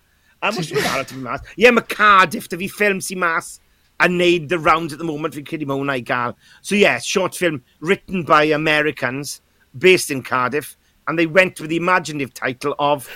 [0.42, 1.44] A mwys fi'n arall ti'n mas.
[1.52, 3.58] Ie, yeah, mae Cardiff, da fi ffilm sy'n mas
[4.02, 6.36] a neud the round at the moment, fi'n credu mae hwnna i gael.
[6.60, 9.40] So yeah, short film written by Americans,
[9.78, 10.76] based in Cardiff,
[11.06, 13.08] and they went with the imaginative title of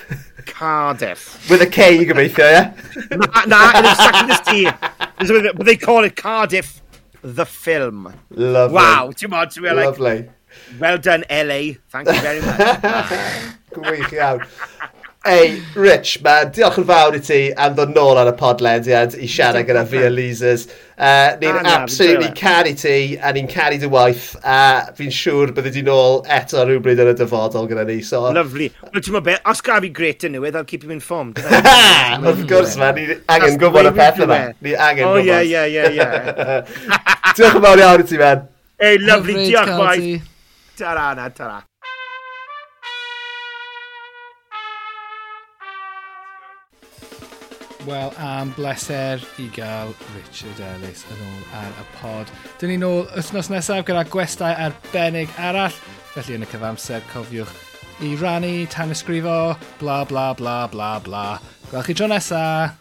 [0.46, 1.48] Cardiff.
[1.50, 3.16] with a K, you gobeithio, ie?
[3.16, 5.52] Na, na, yn exactly this tea.
[5.56, 6.82] But they call it Cardiff
[7.34, 8.12] the film.
[8.30, 8.74] Lovely.
[8.74, 9.86] Wow, ti'n modd, ti'n like...
[9.86, 10.28] Lovely.
[10.78, 11.74] Well done, LA.
[11.90, 12.60] Thank you very much.
[13.76, 14.46] Gwych iawn.
[15.26, 19.26] Ei, Rich, man, diolch yn fawr i ti am ddod nôl ar y podlediad i
[19.30, 20.68] siarad gyda fi a Leasers.
[20.96, 25.82] Uh, ni'n absolutely caru ti, a ni'n caru dy waith, a fi'n siŵr bydde di
[25.88, 27.98] nôl eto rhywbryd yn y dyfodol gyda ni.
[28.06, 28.22] So...
[28.30, 28.70] Lovely.
[28.86, 31.42] Wel, ti'n meddwl, os gael fi gret yn newydd, I'll keep him informed.
[32.22, 34.42] Wrth gwrs, man, ni angen gwybod y peth yma.
[34.62, 35.24] Ni angen gwybod.
[35.26, 36.76] Oh, yeah, yeah, yeah, yeah.
[37.36, 38.46] diolch yn fawr iawn i ti, man.
[38.78, 40.34] Ei, lovely, diolch, boys.
[40.78, 41.64] Ta-ra, na, ta-ra.
[47.86, 52.32] Wel, am bleser i gael Richard Ellis yn ôl ar y pod.
[52.58, 55.76] Dyn ni'n ôl wythnos nesaf gyda gwestau arbennig arall.
[56.16, 57.54] Felly yn y cyfamser cofiwch
[58.02, 61.26] i rannu, tan ysgrifo, bla bla bla bla bla.
[61.70, 62.74] Gwelch chi tro nesaf!